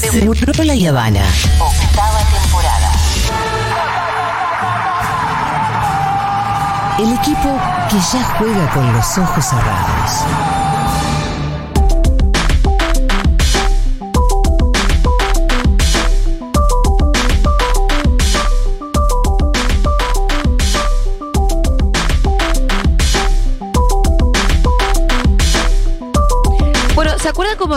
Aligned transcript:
Seguro 0.00 0.50
la 0.64 0.72
Habana. 0.88 1.22
Octava 1.58 2.20
temporada. 2.30 2.90
El 6.98 7.12
equipo 7.12 7.58
que 7.90 7.96
ya 7.96 8.24
juega 8.38 8.70
con 8.70 8.92
los 8.94 9.18
ojos 9.18 9.44
cerrados. 9.44 10.59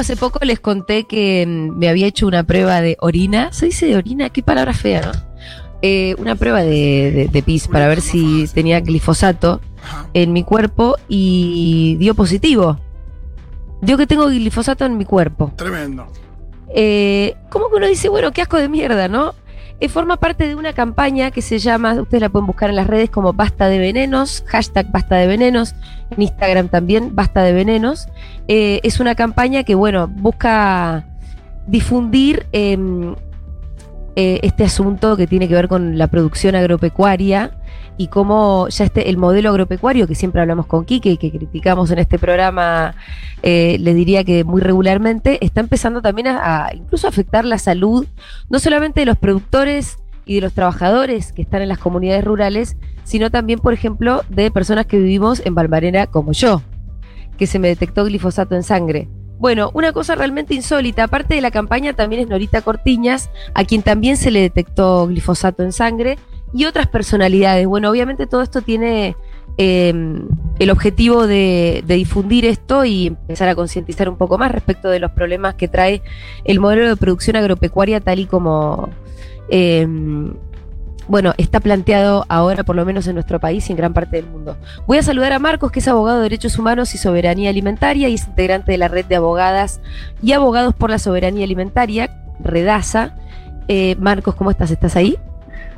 Hace 0.04 0.16
poco 0.16 0.40
les 0.44 0.60
conté 0.60 1.06
que 1.06 1.46
mm, 1.48 1.78
me 1.78 1.90
había 1.90 2.08
hecho 2.08 2.28
una 2.28 2.44
prueba 2.44 2.80
de 2.82 2.96
orina? 3.00 3.52
¿Se 3.52 3.66
dice 3.68 3.86
de 3.88 3.96
orina? 3.98 4.30
Qué 4.30 4.44
palabra 4.44 4.74
fea, 4.74 5.02
¿no? 5.02 5.12
Eh, 5.82 6.16
una 6.18 6.36
prueba 6.36 6.62
de, 6.64 7.12
de- 7.12 7.28
de 7.32 7.44
pis 7.44 7.68
para 7.68 7.88
ver 7.88 8.00
si 8.00 8.48
tenía 8.54 8.80
glifosato 8.80 9.60
en 10.14 10.32
mi 10.32 10.44
cuerpo 10.44 10.96
y 11.10 11.98
dio 12.00 12.16
positivo. 12.16 12.80
Dio 13.82 13.98
que 13.98 14.08
tengo 14.08 14.28
glifosato 14.28 14.86
en 14.86 14.98
mi 14.98 15.04
cuerpo. 15.04 15.52
Tremendo. 15.58 16.08
Eh, 16.74 17.36
¿Cómo 17.50 17.70
que 17.70 17.76
uno 17.76 17.88
dice, 17.88 18.08
bueno, 18.08 18.32
qué 18.32 18.42
asco 18.42 18.58
de 18.58 18.70
mierda, 18.70 19.08
¿no? 19.10 19.36
Forma 19.90 20.18
parte 20.18 20.48
de 20.48 20.56
una 20.56 20.74
campaña 20.74 21.30
que 21.32 21.42
se 21.42 21.60
llama, 21.60 21.94
ustedes 22.02 22.22
la 22.22 22.30
pueden 22.30 22.48
buscar 22.48 22.70
en 22.70 22.76
las 22.76 22.88
redes 22.88 23.10
como 23.10 23.34
Basta 23.34 23.68
de 23.68 23.78
Venenos, 23.80 24.44
hashtag 24.48 24.92
Basta 24.92 25.18
de 25.18 25.28
Venenos, 25.28 25.76
en 26.10 26.22
Instagram 26.22 26.70
también, 26.70 27.16
Basta 27.16 27.44
de 27.44 27.54
Venenos. 27.54 28.08
Eh, 28.48 28.80
es 28.84 29.00
una 29.00 29.14
campaña 29.16 29.64
que, 29.64 29.76
bueno, 29.76 30.08
busca 30.08 31.06
difundir 31.68 32.48
em, 32.52 33.16
eh, 34.16 34.40
este 34.44 34.64
asunto 34.64 35.16
que 35.18 35.28
tiene 35.28 35.48
que 35.48 35.56
ver 35.56 35.68
con 35.68 35.98
la 35.98 36.08
producción 36.08 36.56
agropecuaria 36.56 37.52
y 37.98 38.08
cómo 38.08 38.68
ya 38.70 38.86
este, 38.86 39.10
el 39.10 39.18
modelo 39.18 39.50
agropecuario 39.50 40.08
que 40.08 40.16
siempre 40.16 40.42
hablamos 40.42 40.66
con 40.66 40.86
Quique 40.86 41.12
y 41.12 41.18
que 41.18 41.32
criticamos 41.32 41.92
en 41.92 42.00
este 42.00 42.18
programa, 42.20 42.96
eh, 43.42 43.78
le 43.80 43.94
diría 43.94 44.24
que 44.24 44.44
muy 44.44 44.62
regularmente, 44.62 45.44
está 45.46 45.62
empezando 45.62 46.02
también 46.02 46.28
a, 46.28 46.66
a 46.66 46.76
incluso 46.76 47.08
afectar 47.08 47.46
la 47.46 47.58
salud, 47.58 48.08
no 48.50 48.60
solamente 48.60 49.02
de 49.02 49.06
los 49.06 49.18
productores 49.18 49.98
y 50.26 50.36
de 50.36 50.42
los 50.42 50.54
trabajadores 50.54 51.34
que 51.34 51.42
están 51.42 51.62
en 51.62 51.70
las 51.70 51.78
comunidades 51.78 52.24
rurales, 52.24 52.78
sino 53.04 53.30
también, 53.30 53.60
por 53.60 53.74
ejemplo, 53.74 54.24
de 54.30 54.52
personas 54.52 54.86
que 54.86 54.98
vivimos 54.98 55.42
en 55.46 55.56
Valmarena 55.56 56.08
como 56.08 56.32
yo, 56.32 56.62
que 57.38 57.48
se 57.48 57.60
me 57.60 57.68
detectó 57.68 58.06
glifosato 58.06 58.56
en 58.56 58.64
sangre. 58.64 59.10
Bueno, 59.40 59.72
una 59.74 59.92
cosa 59.92 60.16
realmente 60.16 60.54
insólita, 60.54 61.04
aparte 61.04 61.36
de 61.36 61.42
la 61.42 61.52
campaña 61.52 61.94
también 61.94 62.22
es 62.22 62.30
Norita 62.30 62.62
Cortiñas, 62.62 63.30
a 63.54 63.66
quien 63.66 63.82
también 63.82 64.16
se 64.16 64.32
le 64.32 64.40
detectó 64.40 65.06
glifosato 65.08 65.64
en 65.64 65.74
sangre, 65.74 66.18
y 66.54 66.66
otras 66.66 66.88
personalidades. 66.88 67.66
Bueno, 67.68 67.90
obviamente 67.90 68.28
todo 68.28 68.42
esto 68.42 68.62
tiene 68.62 69.16
eh, 69.58 69.94
el 70.60 70.70
objetivo 70.70 71.28
de, 71.28 71.84
de 71.86 71.96
difundir 71.96 72.46
esto 72.46 72.86
y 72.86 73.08
empezar 73.08 73.50
a 73.50 73.56
concientizar 73.56 74.08
un 74.08 74.18
poco 74.18 74.38
más 74.38 74.52
respecto 74.52 74.90
de 74.90 75.00
los 75.00 75.12
problemas 75.12 75.56
que 75.56 75.68
trae 75.68 76.02
el 76.44 76.60
modelo 76.60 76.88
de 76.88 76.96
producción 76.96 77.36
agropecuaria 77.36 78.00
tal 78.00 78.20
y 78.20 78.26
como... 78.26 78.90
eh, 79.50 79.88
bueno, 81.06 81.34
está 81.38 81.60
planteado 81.60 82.26
ahora, 82.30 82.64
por 82.64 82.78
lo 82.78 82.86
menos 82.86 83.08
en 83.08 83.16
nuestro 83.16 83.38
país 83.38 83.68
y 83.68 83.74
en 83.74 83.78
gran 83.78 83.94
parte 83.94 84.16
del 84.16 84.26
mundo. 84.26 84.56
Voy 84.88 85.00
a 85.00 85.04
saludar 85.04 85.34
a 85.34 85.40
Marcos, 85.40 85.70
que 85.70 85.80
es 85.80 85.88
abogado 85.90 86.20
de 86.20 86.24
Derechos 86.24 86.58
Humanos 86.58 86.96
y 86.96 86.98
Soberanía 86.98 87.50
Alimentaria 87.50 88.08
y 88.08 88.14
es 88.14 88.26
integrante 88.26 88.72
de 88.72 88.78
la 88.78 88.88
red 88.88 89.06
de 89.06 89.18
abogadas 89.18 89.82
y 90.22 90.32
abogados 90.32 90.74
por 90.74 90.90
la 90.90 91.00
soberanía 91.00 91.44
alimentaria, 91.44 92.10
Redasa. 92.40 93.18
Eh, 93.68 93.98
Marcos, 94.00 94.36
¿cómo 94.36 94.50
estás? 94.50 94.72
¿Estás 94.72 94.96
ahí? 94.96 95.18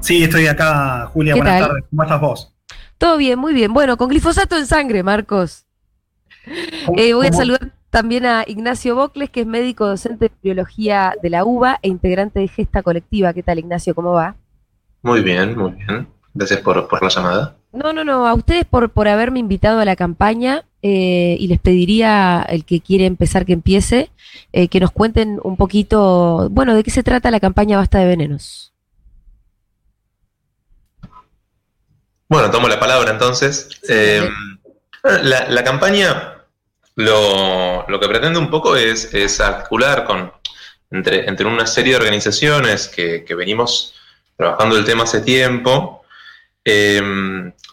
Sí, 0.06 0.24
estoy 0.24 0.46
acá, 0.46 1.08
Julia. 1.14 1.34
¿Qué 1.34 1.40
Buenas 1.42 1.60
tal? 1.62 1.68
tardes. 1.70 1.84
¿Cómo 1.90 2.04
estás 2.04 2.22
vos? 2.22 2.54
Todo 3.00 3.18
bien, 3.18 3.40
muy 3.40 3.54
bien. 3.56 3.74
Bueno, 3.74 3.98
con 3.98 4.08
glifosato 4.10 4.56
en 4.56 4.68
sangre, 4.68 5.02
Marcos. 5.02 5.66
Eh, 6.96 7.16
voy 7.16 7.26
a 7.26 7.30
¿Cómo- 7.32 7.40
saludar 7.42 7.72
también 7.90 8.24
a 8.28 8.44
Ignacio 8.46 8.96
Bocles, 8.96 9.32
que 9.32 9.42
es 9.42 9.48
médico 9.48 9.88
docente 9.88 10.26
de 10.26 10.32
biología 10.44 11.14
de 11.24 11.30
la 11.32 11.44
UBA 11.44 11.80
e 11.82 11.88
integrante 11.88 12.40
de 12.40 12.48
Gesta 12.48 12.84
Colectiva. 12.84 13.34
¿Qué 13.34 13.42
tal, 13.42 13.58
Ignacio? 13.58 13.96
¿Cómo 13.96 14.12
va? 14.12 14.36
Muy 15.02 15.22
bien, 15.24 15.58
muy 15.58 15.72
bien. 15.72 16.08
Gracias 16.36 16.60
por, 16.60 16.88
por 16.88 17.02
la 17.02 17.10
llamada. 17.10 17.56
No, 17.74 17.92
no, 17.92 18.04
no, 18.04 18.28
a 18.28 18.34
ustedes 18.36 18.66
por, 18.66 18.92
por 18.92 19.08
haberme 19.08 19.40
invitado 19.40 19.80
a 19.80 19.86
la 19.86 19.96
campaña 19.96 20.66
eh, 20.84 21.36
y 21.40 21.48
les 21.48 21.60
pediría, 21.60 22.46
el 22.48 22.64
que 22.64 22.80
quiere 22.80 23.08
empezar 23.08 23.44
que 23.46 23.54
empiece, 23.54 24.12
eh, 24.54 24.68
que 24.68 24.80
nos 24.80 24.92
cuenten 24.92 25.40
un 25.44 25.58
poquito, 25.58 26.48
bueno, 26.52 26.76
de 26.76 26.84
qué 26.84 26.92
se 26.92 27.02
trata 27.02 27.32
la 27.32 27.40
campaña 27.40 27.78
Basta 27.78 27.98
de 27.98 28.06
Venenos. 28.06 28.72
Bueno, 32.36 32.52
tomo 32.52 32.68
la 32.68 32.78
palabra 32.78 33.12
entonces. 33.12 33.70
Eh, 33.88 34.30
la, 35.04 35.48
la 35.48 35.64
campaña 35.64 36.34
lo, 36.96 37.86
lo 37.88 37.98
que 37.98 38.10
pretende 38.10 38.38
un 38.38 38.50
poco 38.50 38.76
es, 38.76 39.14
es 39.14 39.40
articular 39.40 40.04
con, 40.04 40.34
entre, 40.92 41.30
entre 41.30 41.46
una 41.46 41.66
serie 41.66 41.94
de 41.94 42.00
organizaciones 42.00 42.90
que, 42.90 43.24
que 43.24 43.36
venimos 43.36 43.94
trabajando 44.36 44.76
el 44.78 44.84
tema 44.84 45.04
hace 45.04 45.22
tiempo, 45.22 46.04
eh, 46.66 47.02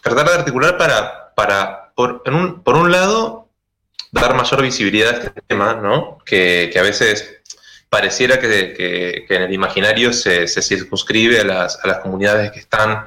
tratar 0.01 0.27
de 0.29 0.33
articular 0.33 0.77
para, 0.77 1.33
para 1.35 1.91
por, 1.93 2.21
en 2.25 2.33
un, 2.33 2.63
por 2.63 2.77
un 2.77 2.89
lado, 2.89 3.49
dar 4.13 4.33
mayor 4.33 4.61
visibilidad 4.61 5.09
a 5.15 5.17
este 5.27 5.41
tema, 5.45 5.73
¿no? 5.73 6.19
Que, 6.25 6.69
que 6.71 6.79
a 6.79 6.83
veces 6.83 7.41
pareciera 7.89 8.39
que, 8.39 8.73
que- 8.73 9.25
que 9.27 9.35
en 9.35 9.41
el 9.41 9.53
imaginario 9.53 10.13
se, 10.13 10.47
se 10.47 10.61
circunscribe 10.61 11.41
a 11.41 11.43
las, 11.43 11.83
a 11.83 11.87
las 11.89 11.97
comunidades 11.97 12.49
que 12.53 12.59
están 12.59 13.05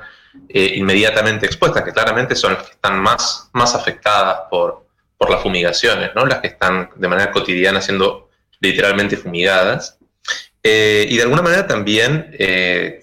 eh, 0.48 0.72
inmediatamente 0.76 1.46
expuestas, 1.46 1.82
que 1.82 1.92
claramente 1.92 2.34
son 2.34 2.54
las 2.54 2.62
que 2.64 2.72
están 2.72 3.00
más, 3.00 3.48
más 3.52 3.74
afectadas 3.74 4.42
por, 4.50 4.86
por 5.18 5.30
las 5.30 5.42
fumigaciones, 5.42 6.10
¿no? 6.14 6.24
Las 6.26 6.40
que 6.40 6.48
están 6.48 6.90
de 6.94 7.08
manera 7.08 7.30
cotidiana 7.32 7.80
siendo 7.80 8.30
literalmente 8.60 9.16
fumigadas. 9.16 9.98
Eh, 10.62 11.06
y 11.08 11.16
de 11.16 11.22
alguna 11.22 11.42
manera 11.42 11.66
también 11.66 12.34
eh, 12.38 13.00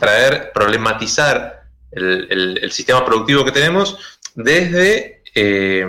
traer, 0.00 0.50
problematizar 0.52 1.62
el, 1.92 2.58
el- 2.62 2.72
sistema 2.72 3.04
productivo 3.04 3.44
que 3.44 3.52
tenemos 3.52 3.98
desde, 4.34 5.22
eh, 5.34 5.86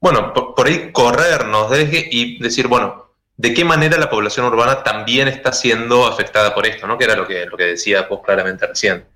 bueno, 0.00 0.32
por, 0.32 0.54
por 0.54 0.66
ahí 0.66 0.90
corrernos 0.92 1.70
desde 1.70 2.06
y 2.10 2.38
decir, 2.38 2.66
bueno, 2.68 3.12
¿de 3.36 3.54
qué 3.54 3.64
manera 3.64 3.98
la 3.98 4.10
población 4.10 4.46
urbana 4.46 4.82
también 4.82 5.28
está 5.28 5.52
siendo 5.52 6.06
afectada 6.06 6.54
por 6.54 6.66
esto? 6.66 6.86
¿no? 6.86 6.96
Que 6.98 7.04
era 7.04 7.16
lo 7.16 7.26
que, 7.26 7.46
lo 7.46 7.56
que 7.56 7.64
decía 7.64 8.02
vos 8.02 8.20
claramente 8.24 8.66
recién. 8.66 9.06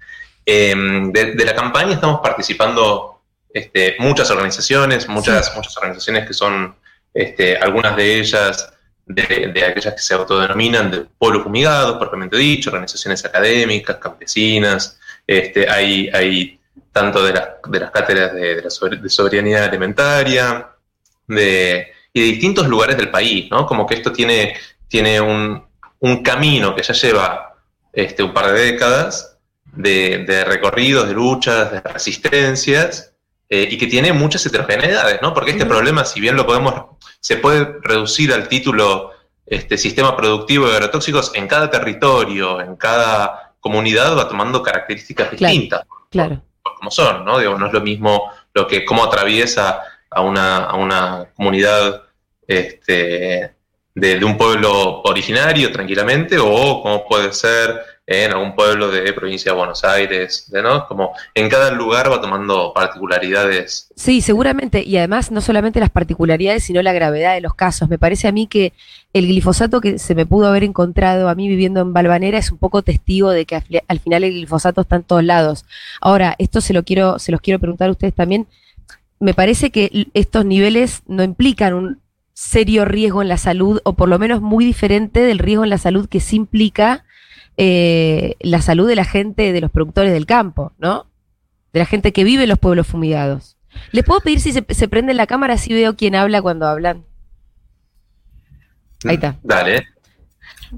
Eh, 0.44 0.74
de, 1.12 1.32
de 1.34 1.44
la 1.44 1.54
campaña 1.54 1.94
estamos 1.94 2.20
participando 2.20 3.20
este, 3.52 3.96
muchas 3.98 4.30
organizaciones, 4.30 5.08
muchas, 5.08 5.54
muchas 5.56 5.76
organizaciones 5.76 6.26
que 6.26 6.34
son, 6.34 6.74
este, 7.12 7.56
algunas 7.56 7.96
de 7.96 8.20
ellas, 8.20 8.72
de, 9.06 9.50
de 9.52 9.64
aquellas 9.64 9.94
que 9.94 10.00
se 10.00 10.14
autodenominan 10.14 10.90
de 10.90 11.00
pueblos 11.18 11.42
fumigados, 11.42 11.98
propiamente 11.98 12.36
dicho, 12.36 12.70
organizaciones 12.70 13.24
académicas, 13.24 13.96
campesinas, 13.96 14.98
este, 15.26 15.68
hay, 15.68 16.08
hay 16.12 16.60
tanto 16.92 17.24
de 17.24 17.32
las, 17.32 17.48
de 17.66 17.80
las 17.80 17.90
cátedras 17.90 18.34
de, 18.34 18.56
de 18.56 18.62
la 18.62 18.96
de 18.96 19.08
soberanía 19.08 19.64
alimentaria, 19.64 20.68
de, 21.26 21.92
y 22.12 22.20
de 22.20 22.26
distintos 22.26 22.66
lugares 22.68 22.96
del 22.96 23.10
país, 23.10 23.50
¿no? 23.50 23.66
Como 23.66 23.86
que 23.86 23.94
esto 23.94 24.12
tiene, 24.12 24.56
tiene 24.88 25.20
un, 25.20 25.64
un 26.00 26.22
camino 26.22 26.74
que 26.74 26.82
ya 26.82 26.94
lleva 26.94 27.54
este, 27.92 28.22
un 28.22 28.32
par 28.32 28.52
de 28.52 28.72
décadas 28.72 29.29
de, 29.72 30.24
de 30.26 30.44
recorridos, 30.44 31.08
de 31.08 31.14
luchas, 31.14 31.72
de 31.72 31.80
resistencias, 31.80 33.14
eh, 33.48 33.66
y 33.70 33.76
que 33.78 33.86
tiene 33.86 34.12
muchas 34.12 34.44
heterogeneidades, 34.46 35.20
¿no? 35.22 35.34
Porque 35.34 35.50
este 35.50 35.66
problema, 35.66 36.04
si 36.04 36.20
bien 36.20 36.36
lo 36.36 36.46
podemos, 36.46 36.74
se 37.20 37.36
puede 37.36 37.78
reducir 37.82 38.32
al 38.32 38.48
título 38.48 39.10
este, 39.46 39.76
sistema 39.76 40.16
productivo 40.16 40.68
de 40.68 40.74
agrotóxicos, 40.76 41.32
en 41.34 41.48
cada 41.48 41.68
territorio, 41.68 42.60
en 42.60 42.76
cada 42.76 43.54
comunidad 43.58 44.16
va 44.16 44.28
tomando 44.28 44.62
características 44.62 45.28
Claro. 45.30 45.52
distintas 45.52 45.80
Claro. 46.10 46.42
cómo 46.62 46.90
son, 46.90 47.24
¿no? 47.24 47.38
Digo, 47.38 47.58
no 47.58 47.66
es 47.66 47.72
lo 47.72 47.80
mismo 47.80 48.30
lo 48.54 48.66
que 48.66 48.84
cómo 48.84 49.04
atraviesa 49.04 49.80
a 50.10 50.20
una, 50.22 50.64
a 50.64 50.76
una 50.76 51.26
comunidad 51.34 52.02
este, 52.46 53.54
de, 53.94 54.18
de 54.18 54.24
un 54.24 54.36
pueblo 54.36 55.02
originario 55.02 55.70
tranquilamente, 55.72 56.36
o 56.38 56.82
cómo 56.82 57.06
puede 57.06 57.32
ser 57.32 57.80
en 58.12 58.32
algún 58.32 58.56
pueblo 58.56 58.90
de 58.90 59.12
provincia 59.12 59.52
de 59.52 59.56
Buenos 59.58 59.84
Aires, 59.84 60.50
¿no? 60.52 60.84
Como 60.88 61.12
en 61.32 61.48
cada 61.48 61.70
lugar 61.70 62.10
va 62.10 62.20
tomando 62.20 62.72
particularidades. 62.74 63.88
Sí, 63.94 64.20
seguramente, 64.20 64.82
y 64.82 64.96
además 64.96 65.30
no 65.30 65.40
solamente 65.40 65.78
las 65.78 65.90
particularidades, 65.90 66.64
sino 66.64 66.82
la 66.82 66.92
gravedad 66.92 67.34
de 67.34 67.40
los 67.40 67.54
casos. 67.54 67.88
Me 67.88 67.98
parece 67.98 68.26
a 68.26 68.32
mí 68.32 68.48
que 68.48 68.72
el 69.12 69.28
glifosato 69.28 69.80
que 69.80 70.00
se 70.00 70.16
me 70.16 70.26
pudo 70.26 70.48
haber 70.48 70.64
encontrado 70.64 71.28
a 71.28 71.36
mí 71.36 71.46
viviendo 71.46 71.80
en 71.82 71.92
Valvanera 71.92 72.36
es 72.38 72.50
un 72.50 72.58
poco 72.58 72.82
testigo 72.82 73.30
de 73.30 73.46
que 73.46 73.54
al 73.54 73.62
fi- 73.62 73.80
al 73.86 74.00
final 74.00 74.24
el 74.24 74.32
glifosato 74.32 74.80
está 74.80 74.96
en 74.96 75.04
todos 75.04 75.22
lados. 75.22 75.64
Ahora, 76.00 76.34
esto 76.38 76.60
se 76.60 76.72
lo 76.72 76.82
quiero, 76.82 77.20
se 77.20 77.30
los 77.30 77.40
quiero 77.40 77.60
preguntar 77.60 77.88
a 77.90 77.92
ustedes 77.92 78.14
también. 78.14 78.48
Me 79.20 79.34
parece 79.34 79.70
que 79.70 80.08
estos 80.14 80.44
niveles 80.44 81.02
no 81.06 81.22
implican 81.22 81.74
un 81.74 82.00
serio 82.34 82.84
riesgo 82.86 83.22
en 83.22 83.28
la 83.28 83.36
salud, 83.36 83.80
o 83.84 83.92
por 83.92 84.08
lo 84.08 84.18
menos 84.18 84.40
muy 84.40 84.64
diferente 84.64 85.20
del 85.20 85.38
riesgo 85.38 85.62
en 85.62 85.70
la 85.70 85.78
salud 85.78 86.08
que 86.08 86.18
sí 86.18 86.34
implica 86.34 87.04
eh, 87.56 88.36
la 88.40 88.62
salud 88.62 88.88
de 88.88 88.96
la 88.96 89.04
gente, 89.04 89.52
de 89.52 89.60
los 89.60 89.70
productores 89.70 90.12
del 90.12 90.26
campo, 90.26 90.72
¿no? 90.78 91.06
De 91.72 91.80
la 91.80 91.86
gente 91.86 92.12
que 92.12 92.24
vive 92.24 92.44
en 92.44 92.48
los 92.48 92.58
pueblos 92.58 92.86
fumigados. 92.86 93.56
¿Les 93.92 94.04
puedo 94.04 94.20
pedir 94.20 94.40
si 94.40 94.52
se, 94.52 94.88
prende 94.88 95.14
la 95.14 95.26
cámara 95.26 95.54
así 95.54 95.72
veo 95.72 95.96
quién 95.96 96.14
habla 96.14 96.42
cuando 96.42 96.66
hablan? 96.66 97.04
Ahí 99.04 99.14
está. 99.14 99.36
Dale. 99.42 99.86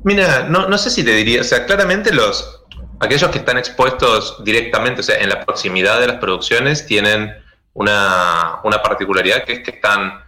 Mira, 0.04 0.48
no, 0.48 0.68
no 0.68 0.78
sé 0.78 0.90
si 0.90 1.04
te 1.04 1.12
diría, 1.12 1.40
o 1.40 1.44
sea, 1.44 1.66
claramente 1.66 2.12
los 2.14 2.62
aquellos 3.02 3.30
que 3.30 3.38
están 3.38 3.58
expuestos 3.58 4.42
directamente, 4.44 5.00
o 5.00 5.02
sea, 5.02 5.16
en 5.18 5.28
la 5.28 5.44
proximidad 5.44 6.00
de 6.00 6.06
las 6.06 6.16
producciones, 6.18 6.86
tienen 6.86 7.34
una, 7.74 8.60
una 8.62 8.80
particularidad 8.80 9.44
que 9.44 9.54
es 9.54 9.60
que 9.60 9.72
están 9.72 10.22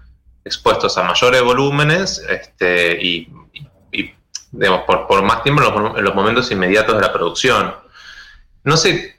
expuestos 0.44 0.98
a 0.98 1.04
mayores 1.04 1.42
volúmenes 1.42 2.18
este, 2.28 2.98
y, 3.00 3.28
digamos, 4.56 4.82
por, 4.84 5.22
más 5.22 5.42
tiempo 5.42 5.62
en 5.62 5.72
los, 5.72 5.98
en 5.98 6.04
los 6.04 6.14
momentos 6.14 6.50
inmediatos 6.50 6.94
de 6.94 7.00
la 7.00 7.12
producción. 7.12 7.74
No 8.62 8.76
sé, 8.76 9.14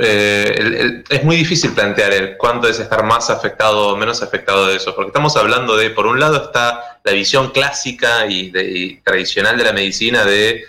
eh, 0.00 1.02
es 1.08 1.24
muy 1.24 1.36
difícil 1.36 1.72
plantear 1.72 2.12
el 2.12 2.36
cuánto 2.36 2.68
es 2.68 2.78
estar 2.78 3.02
más 3.02 3.30
afectado 3.30 3.88
o 3.88 3.96
menos 3.96 4.22
afectado 4.22 4.68
de 4.68 4.76
eso, 4.76 4.94
porque 4.94 5.08
estamos 5.08 5.36
hablando 5.36 5.76
de, 5.76 5.90
por 5.90 6.06
un 6.06 6.20
lado 6.20 6.44
está 6.44 7.00
la 7.02 7.12
visión 7.12 7.50
clásica 7.50 8.26
y, 8.26 9.00
tradicional 9.02 9.58
de 9.58 9.64
la 9.64 9.72
medicina 9.72 10.24
de, 10.24 10.64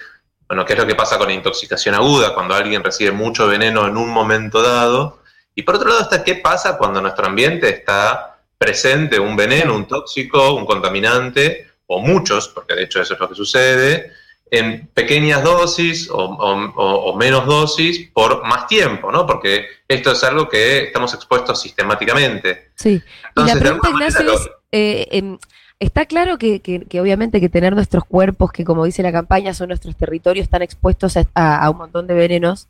bueno, 0.48 0.66
qué 0.66 0.74
es 0.74 0.80
lo 0.80 0.88
que 0.88 0.96
pasa 0.96 1.20
con 1.20 1.28
la 1.28 1.34
intoxicación 1.34 1.94
aguda, 1.94 2.34
cuando 2.34 2.56
alguien 2.56 2.84
recibe 2.84 3.12
mucho 3.12 3.48
veneno 3.48 3.88
en 3.88 3.98
un 3.98 4.10
momento 4.10 4.64
dado, 4.64 5.22
y 5.54 5.62
por 5.62 5.76
otro 5.76 5.90
lado 5.90 6.02
está 6.02 6.24
qué 6.24 6.36
pasa 6.36 6.78
cuando 6.78 7.00
nuestro 7.00 7.28
ambiente 7.28 7.70
está 7.70 8.40
presente 8.58 9.20
un 9.20 9.36
veneno, 9.36 9.76
un 9.76 9.88
tóxico, 9.88 10.56
un 10.56 10.66
contaminante, 10.66 11.69
o 11.92 12.00
muchos, 12.00 12.48
porque 12.50 12.76
de 12.76 12.84
hecho 12.84 13.02
eso 13.02 13.16
es 13.16 13.20
lo 13.20 13.28
que 13.30 13.36
sucede, 13.36 14.12
en 14.52 14.88
pequeñas 14.94 15.44
dosis 15.44 16.10
o, 16.10 16.18
o- 16.18 16.72
o- 16.76 17.12
o 17.12 17.16
menos 17.18 17.46
dosis 17.46 18.10
por 18.14 18.44
más 18.48 18.68
tiempo, 18.68 19.12
¿no? 19.12 19.26
Porque 19.26 19.66
esto 19.88 20.12
es 20.12 20.24
algo 20.24 20.48
que 20.48 20.84
estamos 20.86 21.14
expuestos 21.14 21.62
sistemáticamente. 21.62 22.70
Sí. 22.76 23.02
Y 23.36 23.44
la 23.44 23.56
pregunta, 23.60 23.90
Ignacio, 23.90 24.34
es, 24.34 24.50
eh, 24.72 25.08
em, 25.12 25.38
está 25.80 26.06
claro 26.06 26.38
que, 26.38 26.62
que- 26.62 26.82
que 26.86 27.02
obviamente 27.02 27.40
que 27.40 27.50
tener 27.50 27.74
nuestros 27.74 28.06
cuerpos, 28.06 28.52
que 28.52 28.64
como 28.66 28.86
dice 28.86 29.02
la 29.04 29.12
campaña, 29.12 29.54
son 29.54 29.70
nuestros 29.70 29.96
territorios, 29.96 30.44
están 30.44 30.62
expuestos 30.62 31.16
a, 31.18 31.26
a- 31.36 31.64
a 31.66 31.70
un 31.70 31.78
montón 31.78 32.06
de 32.08 32.14
venenos, 32.16 32.68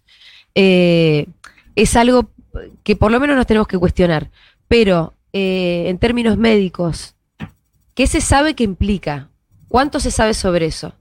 eh, 0.55 1.27
es 1.75 1.95
algo 1.95 2.29
que 2.83 2.95
por 2.95 3.11
lo 3.11 3.19
menos 3.19 3.35
nos 3.37 3.47
tenemos 3.47 3.67
que 3.67 3.77
cuestionar. 3.77 4.29
Pero 4.67 5.13
eh, 5.33 5.85
en 5.87 5.97
términos 5.97 6.37
médicos, 6.37 7.15
¿qué 7.99 8.07
se 8.07 8.21
sabe 8.21 8.55
que 8.55 8.63
implica? 8.63 9.27
¿Cuánto 9.67 9.99
se 9.99 10.09
sabe 10.09 10.33
sobre 10.33 10.67
eso? 10.67 10.93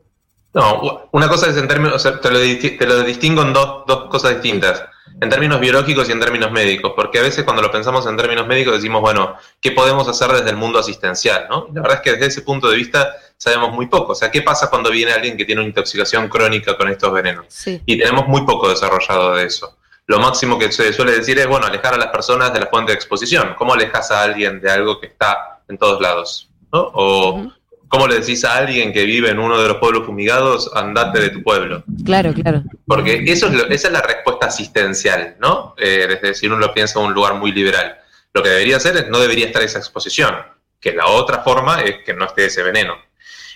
No, 0.53 1.09
una 1.13 1.29
cosa 1.29 1.49
es 1.49 1.57
en 1.57 1.69
términos, 1.69 1.95
o 1.95 1.99
sea, 2.01 2.21
te 2.21 2.29
lo, 2.29 2.41
disti- 2.41 2.77
te 2.77 2.87
lo 2.89 3.05
distingo 3.05 3.43
en 3.43 3.53
dos, 3.53 3.85
dos 3.87 4.09
cosas 4.11 4.33
distintas, 4.33 4.83
en 5.21 5.31
términos 5.31 5.61
biológicos 5.61 6.09
y 6.09 6.13
en 6.13 6.19
términos 6.19 6.51
médicos, 6.51 6.95
porque 6.97 7.21
a 7.21 7.23
veces 7.23 7.45
cuando 7.45 7.63
lo 7.63 7.71
pensamos 7.71 8.05
en 8.09 8.17
términos 8.17 8.49
médicos 8.49 8.75
decimos, 8.75 9.01
bueno, 9.01 9.37
¿qué 9.61 9.71
podemos 9.71 10.09
hacer 10.09 10.33
desde 10.33 10.51
el 10.51 10.57
mundo 10.57 10.81
asistencial? 10.81 11.47
¿no? 11.49 11.69
La 11.73 11.83
verdad 11.83 11.99
es 11.99 12.03
que 12.03 12.13
desde 12.15 12.27
ese 12.27 12.43
punto 12.43 12.69
de 12.69 12.75
vista 12.75 13.15
sabemos 13.37 13.71
muy 13.73 13.87
poco, 13.87 14.11
o 14.11 14.17
sea, 14.17 14.33
¿qué 14.33 14.43
pasa 14.43 14.69
cuando 14.69 14.91
viene 14.91 15.13
alguien 15.13 15.37
que 15.37 15.45
tiene 15.45 15.61
una 15.61 15.69
intoxicación 15.69 16.29
crónica 16.29 16.77
con 16.77 16.89
estos 16.89 17.13
venenos? 17.13 17.47
Sí. 17.49 17.81
Y 17.87 17.97
tenemos 17.97 18.27
muy 18.27 18.41
poco 18.45 18.69
desarrollado 18.69 19.35
de 19.37 19.45
eso. 19.45 19.77
Lo 20.09 20.19
máximo 20.19 20.59
que 20.59 20.73
se 20.73 20.93
suele 20.93 21.13
decir 21.13 21.39
es, 21.39 21.47
bueno, 21.47 21.67
alejar 21.67 21.95
a 21.95 21.97
las 21.99 22.09
personas 22.09 22.53
de 22.53 22.59
la 22.59 22.67
fuente 22.67 22.91
de 22.91 22.97
exposición. 22.97 23.55
¿Cómo 23.57 23.75
alejas 23.75 24.11
a 24.11 24.25
alguien 24.25 24.61
de 24.61 24.69
algo 24.69 24.99
que 24.99 25.07
está 25.07 25.61
en 25.69 25.79
todos 25.79 26.01
lados? 26.01 26.48
¿No? 26.73 26.91
O. 26.95 27.53
¿Cómo 27.91 28.07
le 28.07 28.17
decís 28.21 28.45
a 28.45 28.55
alguien 28.59 28.93
que 28.93 29.05
vive 29.05 29.31
en 29.31 29.39
uno 29.39 29.59
de 29.63 29.67
los 29.67 29.79
pueblos 29.79 30.05
fumigados, 30.05 30.71
andate 30.75 31.21
de 31.21 31.31
tu 31.31 31.43
pueblo? 31.43 31.83
Claro, 32.05 32.35
claro. 32.35 32.63
Porque 32.87 33.25
eso 33.27 33.47
es 33.47 33.55
lo- 33.55 33.67
esa 33.71 33.87
es 33.87 33.93
la 33.95 34.03
respuesta 34.03 34.49
asistencial, 34.49 35.37
¿no? 35.41 35.75
Eh, 35.79 36.07
desde 36.07 36.35
si 36.35 36.47
uno 36.49 36.59
lo 36.59 36.75
piensa 36.75 37.01
en 37.01 37.07
un 37.07 37.15
lugar 37.15 37.37
muy 37.37 37.51
liberal. 37.51 37.97
Lo 38.35 38.43
que 38.43 38.51
debería 38.51 38.77
hacer 38.77 38.95
es 38.99 39.09
no 39.09 39.19
debería 39.19 39.47
estar 39.47 39.63
esa 39.63 39.79
exposición, 39.79 40.35
que 40.79 40.93
la 40.93 41.07
otra 41.07 41.39
forma 41.43 41.81
es 41.81 42.05
que 42.05 42.13
no 42.13 42.27
esté 42.27 42.45
ese 42.45 42.63
veneno. 42.63 42.95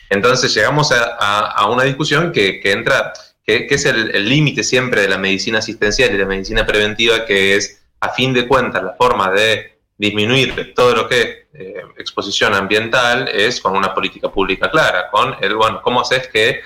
Entonces 0.09 0.55
llegamos 0.55 0.93
a, 0.93 1.15
a- 1.21 1.51
a 1.51 1.67
una 1.67 1.83
discusión 1.85 2.33
que, 2.33 2.59
que 2.59 2.73
entra, 2.73 3.13
que, 3.45 3.67
que 3.67 3.75
es 3.75 3.85
el 3.85 4.27
límite 4.27 4.65
siempre 4.65 5.03
de 5.03 5.09
la 5.09 5.19
medicina 5.19 5.59
asistencial 5.59 6.15
y 6.15 6.17
la 6.17 6.25
medicina 6.25 6.65
preventiva, 6.65 7.27
que 7.27 7.57
es, 7.57 7.83
a 8.01 8.09
fin 8.09 8.33
de 8.33 8.49
cuentas, 8.49 8.83
la 8.83 8.95
forma 8.95 9.31
de 9.31 9.72
disminuir 10.07 10.75
todo 10.75 10.97
lo 10.97 11.09
que 11.09 11.21
es 11.23 11.29
eh, 11.55 11.75
exposición 11.97 12.55
ambiental 12.55 13.29
es 13.29 13.61
con 13.61 13.77
una 13.77 13.95
política 13.95 14.29
pública 14.31 14.69
clara, 14.71 15.09
con 15.13 15.37
el, 15.41 15.55
bueno, 15.55 15.81
¿cómo 15.81 16.01
haces 16.01 16.27
que, 16.27 16.61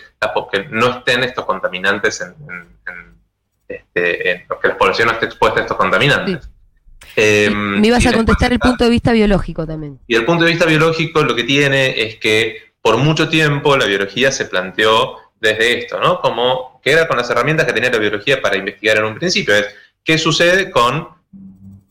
no 0.70 0.86
estén 0.98 1.22
estos 1.22 1.44
contaminantes 1.44 2.20
en, 2.22 2.28
en- 2.48 2.68
en, 2.88 3.14
este, 3.68 4.30
en- 4.30 4.44
que 4.62 4.68
la 4.68 4.78
población 4.78 5.08
no 5.08 5.12
esté 5.14 5.26
expuesta 5.26 5.60
a 5.60 5.62
estos 5.64 5.76
contaminantes? 5.76 6.48
Eh, 7.14 7.50
Me 7.52 7.86
ibas 7.88 8.06
a 8.06 8.12
contestar 8.14 8.52
el 8.52 8.58
punto 8.58 8.84
de 8.84 8.90
vista 8.90 9.12
biológico 9.12 9.66
también. 9.66 10.00
y 10.06 10.14
el 10.14 10.24
punto 10.24 10.44
de 10.44 10.50
vista 10.52 10.64
biológico, 10.64 11.22
lo 11.22 11.34
que 11.34 11.44
tiene 11.44 12.00
es 12.00 12.16
que 12.16 12.72
por 12.80 12.96
mucho 12.96 13.28
tiempo 13.28 13.76
la 13.76 13.84
biología 13.84 14.32
se 14.32 14.46
planteó 14.46 15.16
desde 15.40 15.80
esto, 15.80 16.00
¿no? 16.00 16.20
Como 16.20 16.80
que 16.82 16.92
era 16.92 17.06
con 17.06 17.18
las 17.18 17.28
herramientas 17.28 17.66
que 17.66 17.72
tenía 17.74 17.90
la 17.90 17.98
biología 17.98 18.40
para 18.40 18.56
investigar 18.56 18.96
en 18.96 19.04
un 19.04 19.14
principio. 19.16 19.54
Es 19.54 19.66
qué 20.02 20.16
sucede 20.16 20.70
con, 20.70 21.08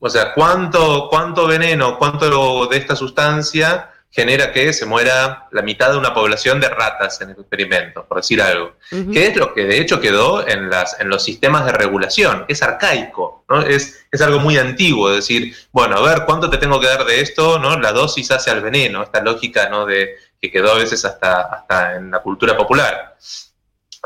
o 0.06 0.10
sea, 0.10 0.36
cuánto, 0.36 1.08
cuánto 1.10 1.48
veneno, 1.48 1.98
cuánto 1.98 2.68
de 2.68 2.78
esta 2.78 2.96
sustancia 2.96 3.90
genera 4.12 4.52
que 4.52 4.72
se 4.72 4.86
muera 4.86 5.48
la 5.52 5.64
mitad 5.64 5.90
de 5.90 5.98
una 5.98 6.14
población 6.14 6.60
de 6.60 6.70
ratas 6.70 7.20
en 7.22 7.32
el 7.32 7.40
experimento, 7.40 8.06
por 8.06 8.18
decir 8.18 8.40
algo 8.40 8.76
Ujú. 8.92 9.12
que 9.12 9.26
es 9.26 9.36
lo 9.36 9.56
que 9.56 9.66
de 9.66 9.80
hecho 9.80 10.00
quedó 10.00 10.48
en, 10.48 10.70
las, 10.70 11.00
en 11.00 11.10
los 11.10 11.24
sistemas 11.24 11.66
de 11.66 11.72
regulación. 11.72 12.46
Es 12.48 12.62
arcaico, 12.62 13.46
¿no? 13.50 13.64
es, 13.64 14.06
es 14.12 14.22
algo 14.22 14.38
muy 14.38 14.60
antiguo, 14.60 15.10
decir, 15.10 15.56
bueno, 15.72 15.98
a 15.98 16.02
ver, 16.08 16.24
¿cuánto 16.28 16.52
te 16.52 16.60
tengo 16.60 16.80
que 16.80 16.86
dar 16.86 17.04
de 17.04 17.22
esto? 17.22 17.58
¿no? 17.58 17.80
La 17.80 17.92
dosis 17.92 18.30
hace 18.30 18.52
al 18.52 18.62
veneno, 18.62 19.02
esta 19.02 19.22
lógica 19.22 19.70
¿no? 19.70 19.88
de, 19.88 20.18
que 20.40 20.52
quedó 20.52 20.74
a 20.74 20.78
veces 20.78 21.04
hasta, 21.04 21.42
hasta 21.42 21.96
en 21.96 22.12
la 22.12 22.20
cultura 22.20 22.56
popular. 22.56 23.18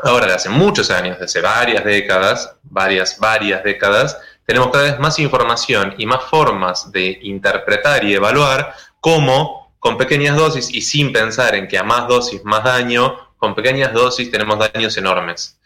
Ahora, 0.02 0.26
de 0.26 0.32
hace 0.32 0.48
muchos 0.48 0.90
años, 0.90 1.18
de 1.18 1.26
hace 1.26 1.42
varias 1.42 1.84
décadas, 1.84 2.54
varias, 2.62 3.18
varias 3.18 3.62
décadas, 3.62 4.16
tenemos 4.50 4.72
cada 4.72 4.82
vez 4.82 4.98
más 4.98 5.16
información 5.20 5.94
y 5.96 6.06
más 6.06 6.24
formas 6.24 6.90
de 6.90 7.20
interpretar 7.22 8.02
y 8.02 8.14
evaluar 8.14 8.74
cómo 8.98 9.76
con 9.78 9.96
pequeñas 9.96 10.36
dosis 10.36 10.74
y 10.74 10.80
sin 10.80 11.12
pensar 11.12 11.54
en 11.54 11.68
que 11.68 11.78
a 11.78 11.84
más 11.84 12.08
dosis 12.08 12.42
más 12.42 12.64
daño, 12.64 13.16
con 13.36 13.54
pequeñas 13.54 13.92
dosis 13.92 14.28
tenemos 14.28 14.58
daños 14.58 14.96
enormes. 14.96 15.56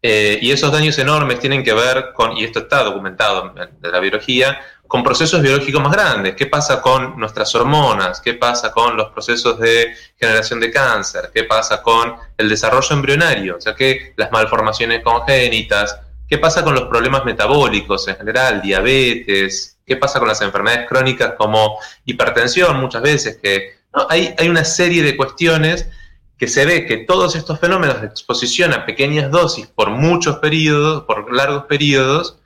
Eh, 0.00 0.38
y 0.40 0.52
esos 0.52 0.70
daños 0.70 0.96
enormes 0.98 1.40
tienen 1.40 1.64
que 1.64 1.72
ver 1.72 2.12
con, 2.14 2.36
y 2.36 2.44
esto 2.44 2.60
está 2.60 2.84
documentado 2.84 3.54
en 3.56 3.80
de 3.80 3.90
la 3.90 3.98
biología, 3.98 4.60
con 4.86 5.02
procesos 5.02 5.42
biológicos 5.42 5.82
más 5.82 5.90
grandes. 5.90 6.36
¿Qué 6.36 6.46
pasa 6.46 6.80
con 6.80 7.18
nuestras 7.18 7.52
hormonas? 7.56 8.20
¿Qué 8.20 8.34
pasa 8.34 8.70
con 8.70 8.96
los 8.96 9.08
procesos 9.08 9.58
de 9.58 9.96
generación 10.16 10.60
de 10.60 10.70
cáncer? 10.70 11.32
¿Qué 11.34 11.42
pasa 11.42 11.82
con 11.82 12.14
el 12.36 12.48
desarrollo 12.48 12.94
embrionario? 12.94 13.56
O 13.56 13.60
sea, 13.60 13.74
que 13.74 14.12
las 14.16 14.30
malformaciones 14.30 15.02
congénitas. 15.02 16.02
¿Qué 16.28 16.38
pasa 16.38 16.62
con 16.62 16.74
los 16.74 16.84
problemas 16.84 17.24
metabólicos 17.24 18.06
en 18.08 18.16
general? 18.16 18.60
Diabetes. 18.60 19.78
¿Qué 19.86 19.96
pasa 19.96 20.18
con 20.18 20.28
las 20.28 20.42
enfermedades 20.42 20.86
crónicas 20.86 21.34
como 21.38 21.78
hipertensión 22.04 22.78
muchas 22.78 23.02
veces? 23.02 23.38
Que 23.42 23.78
¿no? 23.94 24.06
hay, 24.10 24.34
hay 24.36 24.48
una 24.48 24.64
serie 24.64 25.02
de 25.02 25.16
cuestiones 25.16 25.88
que 26.36 26.46
se 26.46 26.64
ve 26.64 26.86
que 26.86 26.98
todos 26.98 27.34
estos 27.34 27.58
fenómenos 27.58 28.00
de 28.00 28.06
exposición 28.06 28.72
a 28.72 28.86
pequeñas 28.86 29.30
dosis 29.30 29.66
por 29.66 29.90
muchos 29.90 30.36
periodos, 30.36 31.02
por 31.04 31.34
largos 31.34 31.64
periodos, 31.64 32.38